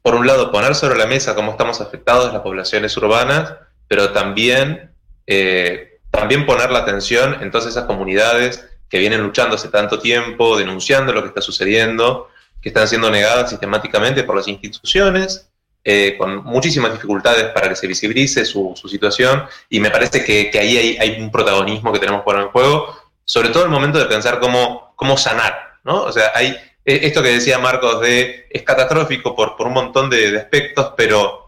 por 0.00 0.14
un 0.14 0.26
lado, 0.26 0.50
poner 0.50 0.74
sobre 0.74 0.96
la 0.96 1.06
mesa 1.06 1.34
cómo 1.34 1.50
estamos 1.50 1.82
afectados 1.82 2.32
las 2.32 2.40
poblaciones 2.40 2.96
urbanas, 2.96 3.52
pero 3.88 4.12
también, 4.12 4.90
eh, 5.26 5.95
también 6.10 6.46
poner 6.46 6.70
la 6.70 6.80
atención 6.80 7.42
en 7.42 7.50
todas 7.50 7.66
esas 7.66 7.84
comunidades 7.84 8.64
que 8.88 8.98
vienen 8.98 9.22
luchando 9.22 9.56
hace 9.56 9.68
tanto 9.68 9.98
tiempo, 9.98 10.56
denunciando 10.56 11.12
lo 11.12 11.22
que 11.22 11.28
está 11.28 11.40
sucediendo, 11.40 12.28
que 12.60 12.70
están 12.70 12.88
siendo 12.88 13.10
negadas 13.10 13.50
sistemáticamente 13.50 14.24
por 14.24 14.36
las 14.36 14.48
instituciones, 14.48 15.48
eh, 15.84 16.16
con 16.18 16.44
muchísimas 16.44 16.92
dificultades 16.92 17.46
para 17.52 17.68
que 17.68 17.76
se 17.76 17.86
visibilice 17.86 18.44
su, 18.44 18.74
situación, 18.88 19.44
y 19.68 19.80
me 19.80 19.90
parece 19.90 20.24
que, 20.24 20.50
ahí 20.58 20.96
hay, 20.98 21.20
un 21.20 21.30
protagonismo 21.30 21.92
que 21.92 21.98
tenemos 21.98 22.22
que 22.22 22.24
poner 22.24 22.42
en 22.42 22.48
juego, 22.48 22.96
sobre 23.24 23.50
todo 23.50 23.64
el 23.64 23.70
momento 23.70 23.98
de 23.98 24.06
pensar 24.06 24.40
cómo, 24.40 24.92
cómo 24.96 25.16
sanar 25.16 25.66
¿no? 25.86 26.02
O 26.02 26.12
sea, 26.12 26.32
hay 26.34 26.56
e, 26.84 27.06
esto 27.06 27.22
que 27.22 27.30
decía 27.30 27.58
Marcos 27.58 28.00
de 28.00 28.46
es 28.50 28.62
catastrófico 28.62 29.34
por, 29.34 29.56
por 29.56 29.68
un 29.68 29.72
montón 29.72 30.10
de, 30.10 30.36
aspectos, 30.36 30.92
pero 30.96 31.45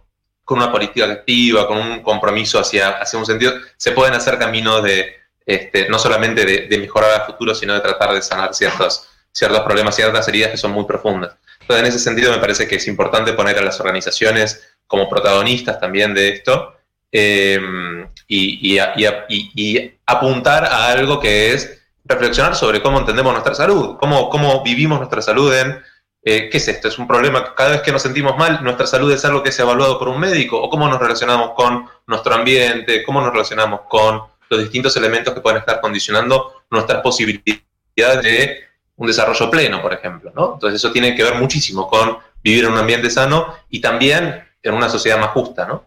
con 0.48 0.56
una 0.56 0.72
política 0.72 1.04
activa, 1.04 1.66
con 1.66 1.76
un 1.76 2.02
compromiso 2.02 2.58
hacia, 2.58 2.88
hacia 3.00 3.18
un 3.18 3.26
sentido, 3.26 3.52
se 3.76 3.92
pueden 3.92 4.14
hacer 4.14 4.38
caminos 4.38 4.82
de, 4.82 5.14
este, 5.44 5.90
no 5.90 5.98
solamente 5.98 6.46
de, 6.66 6.78
mejorar 6.78 7.20
a 7.20 7.26
futuro, 7.26 7.54
sino 7.54 7.74
de 7.74 7.80
tratar 7.80 8.14
de 8.14 8.22
sanar 8.22 8.54
ciertos, 8.54 9.11
ciertos 9.30 9.61
problemas, 9.61 9.94
ciertas 9.94 10.26
heridas 10.26 10.50
que 10.50 10.56
son 10.56 10.70
muy 10.70 10.87
profundas. 10.87 11.37
Entonces, 11.61 11.82
en 11.82 11.87
ese 11.90 11.98
sentido, 11.98 12.32
me 12.32 12.38
parece 12.38 12.66
que 12.66 12.76
es 12.76 12.88
importante 12.88 13.34
poner 13.34 13.58
a 13.58 13.62
las 13.62 13.78
organizaciones 13.78 14.74
como 14.87 15.06
protagonistas 15.06 15.78
también 15.78 16.14
de 16.14 16.30
esto 16.30 16.78
eh, 17.12 17.61
y, 18.26 18.78
apuntar 20.06 20.64
a 20.64 20.88
algo 20.88 21.20
que 21.20 21.52
es 21.52 21.78
reflexionar 22.06 22.56
sobre 22.56 22.80
cómo 22.80 23.00
entendemos 23.00 23.34
nuestra 23.34 23.54
salud, 23.54 23.98
cómo, 24.00 24.30
cómo 24.30 24.62
vivimos 24.62 24.98
nuestra 24.98 25.20
salud 25.20 25.52
en 25.54 25.78
eh, 26.30 26.50
qué 26.50 26.58
es 26.58 26.68
esto, 26.68 26.88
es 26.88 26.98
un 26.98 27.06
problema 27.06 27.42
que 27.42 27.54
cada 27.54 27.70
vez 27.70 27.80
que 27.80 27.90
nos 27.90 28.02
sentimos 28.02 28.36
mal, 28.36 28.62
nuestra 28.62 28.86
salud 28.86 29.10
es 29.10 29.24
algo 29.24 29.42
que 29.42 29.48
es 29.48 29.58
evaluado 29.58 29.98
por 29.98 30.08
un 30.08 30.20
médico, 30.20 30.60
o 30.60 30.68
cómo 30.68 30.86
nos 30.86 31.00
relacionamos 31.00 31.52
con 31.52 31.86
nuestro 32.06 32.34
ambiente, 32.34 33.02
cómo 33.02 33.22
nos 33.22 33.32
relacionamos 33.32 33.80
con 33.88 34.20
los 34.50 34.60
distintos 34.60 34.94
elementos 34.98 35.32
que 35.32 35.40
pueden 35.40 35.60
estar 35.60 35.80
condicionando 35.80 36.64
nuestras 36.70 37.00
posibilidades 37.00 37.62
de 38.22 38.60
un 38.96 39.06
desarrollo 39.06 39.50
pleno, 39.50 39.80
por 39.80 39.94
ejemplo. 39.94 40.30
¿no? 40.34 40.52
Entonces 40.52 40.78
eso 40.78 40.92
tiene 40.92 41.16
que 41.16 41.24
ver 41.24 41.36
muchísimo 41.36 41.88
con 41.88 42.18
vivir 42.44 42.64
en 42.64 42.72
un 42.72 42.78
ambiente 42.78 43.08
sano 43.08 43.54
y 43.70 43.80
también 43.80 44.46
en 44.62 44.74
una 44.74 44.90
sociedad 44.90 45.18
más 45.18 45.30
justa, 45.30 45.64
¿no? 45.66 45.86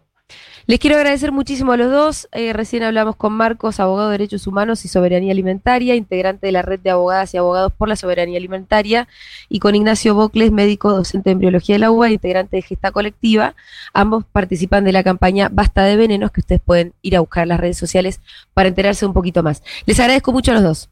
Les 0.66 0.78
quiero 0.78 0.96
agradecer 0.96 1.32
muchísimo 1.32 1.72
a 1.72 1.76
los 1.76 1.90
dos. 1.90 2.28
Eh, 2.32 2.52
recién 2.52 2.82
hablamos 2.82 3.16
con 3.16 3.32
Marcos, 3.32 3.80
abogado 3.80 4.10
de 4.10 4.18
Derechos 4.18 4.46
Humanos 4.46 4.84
y 4.84 4.88
Soberanía 4.88 5.32
Alimentaria, 5.32 5.94
integrante 5.94 6.46
de 6.46 6.52
la 6.52 6.62
red 6.62 6.78
de 6.78 6.90
abogadas 6.90 7.34
y 7.34 7.36
abogados 7.36 7.72
por 7.72 7.88
la 7.88 7.96
soberanía 7.96 8.38
alimentaria, 8.38 9.08
y 9.48 9.58
con 9.58 9.74
Ignacio 9.74 10.14
Bocles, 10.14 10.52
médico 10.52 10.92
docente 10.92 11.30
de 11.30 11.32
embriología 11.32 11.74
de 11.74 11.80
la 11.80 11.90
UBA, 11.90 12.10
integrante 12.10 12.56
de 12.56 12.62
Gesta 12.62 12.92
Colectiva. 12.92 13.54
Ambos 13.92 14.24
participan 14.30 14.84
de 14.84 14.92
la 14.92 15.02
campaña 15.02 15.48
Basta 15.50 15.82
de 15.82 15.96
Venenos, 15.96 16.30
que 16.30 16.40
ustedes 16.40 16.60
pueden 16.64 16.92
ir 17.02 17.16
a 17.16 17.20
buscar 17.20 17.42
en 17.42 17.48
las 17.48 17.60
redes 17.60 17.78
sociales 17.78 18.20
para 18.54 18.68
enterarse 18.68 19.04
un 19.04 19.12
poquito 19.12 19.42
más. 19.42 19.62
Les 19.86 19.98
agradezco 19.98 20.32
mucho 20.32 20.52
a 20.52 20.54
los 20.54 20.62
dos. 20.62 20.90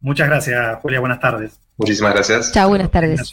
Muchas 0.00 0.28
gracias, 0.28 0.78
Julia. 0.80 1.00
Buenas 1.00 1.20
tardes. 1.20 1.60
Muchísimas 1.76 2.14
gracias. 2.14 2.52
Chao, 2.52 2.68
buenas 2.68 2.90
tardes. 2.90 3.32